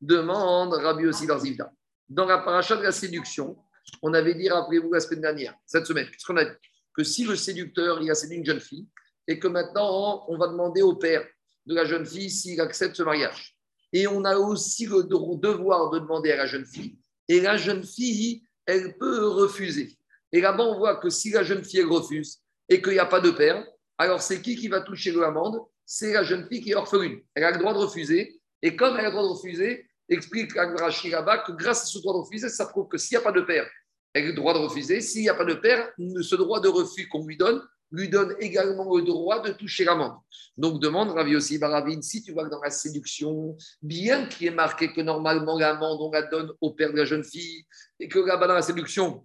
[0.01, 1.72] Demande Rabbi aussi l'Arzivda.
[2.09, 3.57] Dans la paracha de la séduction,
[4.03, 6.57] on avait dit, rappelez-vous, la semaine dernière, cette semaine, qu'est-ce qu'on a dit?
[6.95, 8.87] Que si le séducteur, il a séduit une jeune fille,
[9.26, 11.26] et que maintenant, on va demander au père
[11.66, 13.57] de la jeune fille s'il accepte ce mariage.
[13.93, 17.84] Et on a aussi le devoir de demander à la jeune fille, et la jeune
[17.84, 19.97] fille, elle peut refuser.
[20.32, 23.20] Et là-bas, on voit que si la jeune fille refuse et qu'il n'y a pas
[23.20, 23.66] de père,
[23.99, 25.59] alors c'est qui qui va toucher l'amende?
[25.87, 27.20] C'est la jeune fille qui est orpheline.
[27.34, 28.41] Elle a le droit de refuser.
[28.61, 31.99] Et comme elle a le droit de refuser, explique Rachid là que grâce à ce
[31.99, 33.68] droit de refuser, ça prouve que s'il n'y a pas de père,
[34.12, 35.01] elle a le droit de refuser.
[35.01, 37.62] S'il n'y a pas de père, ce droit de refus qu'on lui donne
[37.93, 40.16] lui donne également le droit de toucher l'amende.
[40.57, 44.55] Donc demande Ravi aussi Baravine, si tu vois que dans la séduction, bien qu'il est
[44.55, 47.64] marqué que normalement l'amende, on la donne au père de la jeune fille,
[48.01, 49.24] et que là-bas dans la séduction,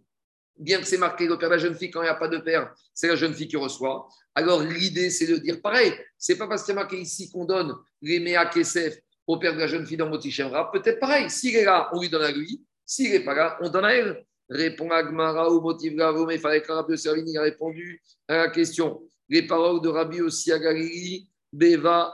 [0.57, 2.27] bien que c'est marqué le père de la jeune fille, quand il n'y a pas
[2.27, 4.07] de père, c'est la jeune fille qui reçoit.
[4.35, 7.73] Alors l'idée, c'est de dire pareil, c'est pas parce que c'est marqué ici qu'on donne
[8.01, 8.97] les Mea Kesef
[9.27, 12.09] au père de la jeune fille dans Motichemra, peut-être pareil, s'il est là, on lui
[12.09, 14.25] donne à lui, s'il n'est pas là, on donne à elle.
[14.49, 15.93] Répond Agmara ou motive
[16.27, 19.01] mais il fallait que Rabbi Servini a répondu à la question.
[19.29, 22.13] Les paroles de Rabbi aussi à Galilée, Beva,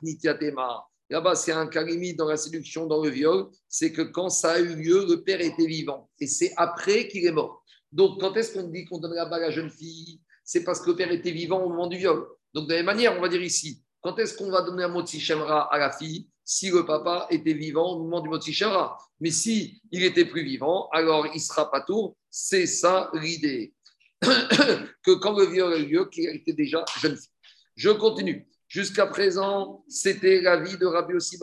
[0.00, 0.86] Nitiatema.
[1.10, 4.58] Là-bas, c'est un kalimi dans la séduction, dans le viol, c'est que quand ça a
[4.58, 6.10] eu lieu, le père était vivant.
[6.20, 7.64] Et c'est après qu'il est mort.
[7.92, 10.20] Donc, quand est-ce qu'on dit qu'on donne à la jeune fille?
[10.44, 12.26] C'est parce que le père était vivant au moment du viol.
[12.52, 14.88] Donc, de la même manière, on va dire ici, quand est-ce qu'on va donner un
[14.88, 18.98] moti shemra à la fille Si le papa était vivant au moment du moti shemra?
[19.20, 22.16] Mais si il était plus vivant, alors il sera pas tour.
[22.30, 23.74] C'est ça l'idée.
[24.22, 27.30] que quand le viol a eu lieu, qu'il était déjà jeune fille.
[27.76, 28.46] Je continue.
[28.68, 31.38] Jusqu'à présent, c'était la vie de Rabbi Ossi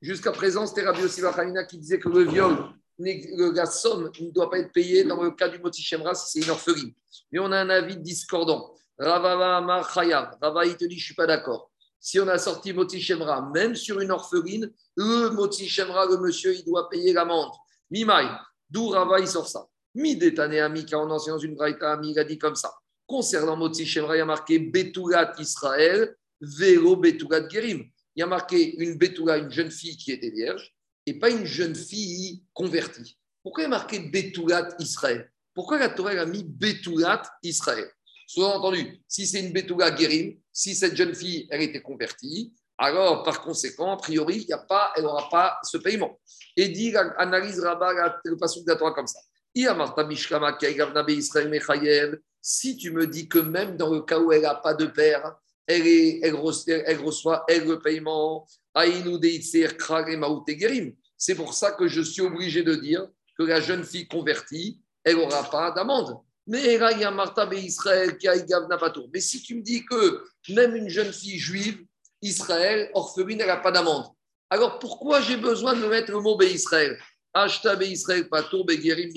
[0.00, 1.20] Jusqu'à présent, c'était Rabbi Ossi
[1.68, 2.56] qui disait que le viol,
[2.98, 6.46] la somme ne doit pas être payée dans le cas du moti shemra si c'est
[6.46, 6.92] une orpheline.
[7.32, 8.72] Mais on a un avis discordant.
[8.96, 9.84] Ravava Amar
[10.40, 11.72] Rava, il te dit, je ne suis pas d'accord.
[11.98, 16.54] Si on a sorti Moti Shemra, même sur une orpheline, le Moti Shemra, le monsieur,
[16.54, 17.50] il doit payer l'amende.
[17.90, 18.28] Mimai,
[18.70, 19.66] d'où Rava, il sort ça.
[19.94, 22.72] Midetane Ami, car on enseigne dans une braïta, Ami, il a dit comme ça.
[23.06, 27.84] Concernant Moti Shemra, il y a marqué Betoulat Israël, Vélo Betoulat Gerim.
[28.16, 30.74] Il y a marqué une Betoulat, une jeune fille qui était vierge,
[31.06, 33.18] et pas une jeune fille convertie.
[33.42, 35.30] Pourquoi il y a marqué Betoulat Israël?
[35.52, 37.90] Pourquoi la Torah a mis Betoulat Israël?
[38.26, 43.42] Sous-entendu, si c'est une Betoulat Gerim, si cette jeune fille, elle était convertie, alors par
[43.42, 46.18] conséquent, a priori, y a pas, elle n'aura pas ce paiement.
[46.56, 49.20] Et dit, analyse Rabat le passage de la Torah comme ça.
[52.46, 55.34] Si tu me dis que même dans le cas où elle n'a pas de père,
[55.66, 58.46] elle, reçoit, elle, reçoit, elle, le paiement,
[61.16, 65.16] c'est pour ça que je suis obligé de dire que la jeune fille convertie, elle
[65.16, 66.18] n'aura pas d'amende.
[66.46, 66.74] Mais
[67.62, 68.34] Israël qui a
[69.10, 71.82] Mais si tu me dis que même une jeune fille juive,
[72.20, 74.04] Israël, orpheline, elle n'a pas d'amende.
[74.50, 76.98] Alors pourquoi j'ai besoin de mettre le mot Israël?
[77.34, 79.10] Israël, Patour, Begerim,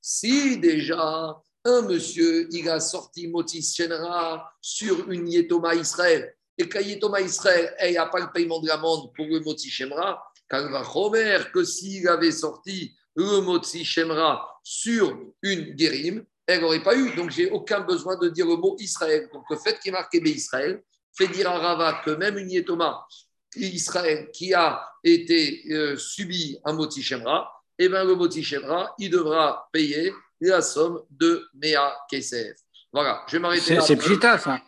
[0.00, 6.80] Si déjà un monsieur, il a sorti Motis Shenra sur une Yetoma Israël, et qu'à
[6.80, 10.82] Yetoma Israël, il n'y a pas le paiement de l'amende pour le Motis Shemra, va
[10.82, 17.14] Romer, que s'il avait sorti le Motsi Shemra sur une Guérim, elle n'aurait pas eu.
[17.14, 19.28] Donc, j'ai aucun besoin de dire le mot Israël.
[19.32, 20.82] Donc, le fait qu'il est marqué Israël
[21.16, 23.06] fait dire à Rava que même une Yetoma
[23.54, 26.78] Israël qui a été euh, subi un
[27.78, 30.12] et eh bien le Motsi Shemra, il devra payer
[30.48, 32.56] la somme de Mea Kesef.
[32.92, 33.80] Voilà, je vais m'arrêter là.
[33.80, 34.60] C'est Pshita, ça.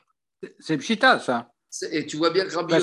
[0.59, 1.51] C'est Pshita, ça.
[1.91, 2.75] Et tu vois bien que Rabbi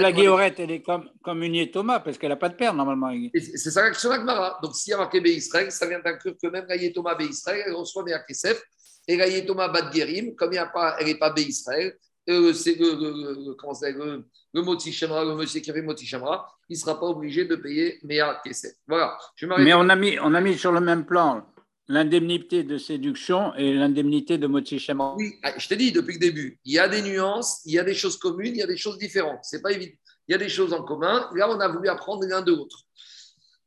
[0.00, 3.12] La guéorette, elle est comme, comme une Thomas, parce qu'elle n'a pas de père, normalement.
[3.34, 4.58] C'est ça l'action d'Agmara.
[4.62, 7.74] Donc, s'il y a marqué Israël, ça vient d'inclure que même la Yétoma Israël, elle
[7.74, 8.62] reçoit Mea Kesef.
[9.06, 11.96] Et la Yétoma Bad Gerim, comme il y a pas, elle n'est pas Israël,
[12.28, 16.74] euh, c'est le, le, le, le Moti Shemra, le monsieur qui fait Moti Shemra, il
[16.74, 18.72] ne sera pas obligé de payer Mea Kesef.
[18.86, 19.18] Voilà.
[19.58, 21.46] Mais on a, mis, on a mis sur le même plan
[21.88, 24.78] l'indemnité de séduction et l'indemnité de moitié
[25.16, 27.78] Oui, ah, je te dis depuis le début, il y a des nuances, il y
[27.78, 29.40] a des choses communes, il y a des choses différentes.
[29.42, 29.96] C'est pas évident.
[30.28, 31.30] Il y a des choses en commun.
[31.34, 32.84] Là, on a voulu apprendre l'un de l'autre.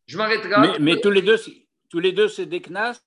[0.05, 0.61] Je m'arrêterai.
[0.61, 1.39] Mais, mais tous les deux,
[1.89, 3.01] tous les deux, c'est des CNAS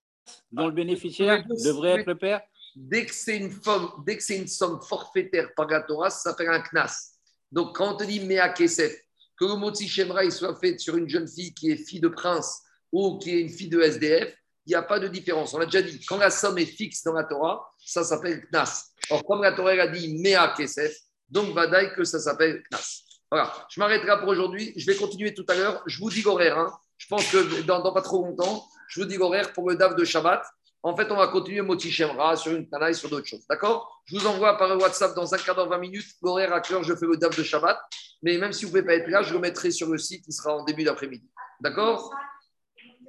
[0.50, 2.40] dont le bénéficiaire devrait être le père?
[2.74, 7.12] Dès que c'est une, somme forfaitaire pagatora, ça s'appelle un CNAS.
[7.52, 8.96] Donc, quand on te dit Mea Kesef,
[9.38, 12.62] que le moti Shemra soit fait sur une jeune fille qui est fille de prince
[12.90, 14.34] ou qui est une fille de SDF,
[14.66, 15.54] il n'y a pas de différence.
[15.54, 18.92] On l'a déjà dit, quand la somme est fixe dans la Torah, ça s'appelle Knas.
[19.10, 20.96] Or, comme la Torah a dit Mea Kesef,
[21.28, 23.02] donc Vadaï que ça s'appelle Knas.
[23.30, 24.72] Voilà, je m'arrêterai pour aujourd'hui.
[24.76, 25.82] Je vais continuer tout à l'heure.
[25.86, 26.58] Je vous dis l'horaire.
[26.58, 26.72] Hein.
[26.98, 30.04] Je pense que dans, pas trop longtemps, je vous dis l'horaire pour le DAF de
[30.04, 30.44] Shabbat.
[30.82, 33.46] En fait, on va continuer Moti Shemra sur une Tanaï, sur d'autres choses.
[33.48, 34.02] D'accord?
[34.04, 36.94] Je vous envoie par WhatsApp dans un quart d'heure, 20 minutes, l'horaire à heure je
[36.94, 37.78] fais le DAF de Shabbat.
[38.22, 40.24] Mais même si vous ne pouvez pas être là, je le mettrai sur le site
[40.24, 41.28] qui sera en début d'après-midi.
[41.60, 42.12] D'accord?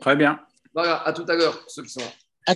[0.01, 0.39] Très bien.
[0.75, 2.53] Voilà, à tout à l'heure, ceux qui sont là.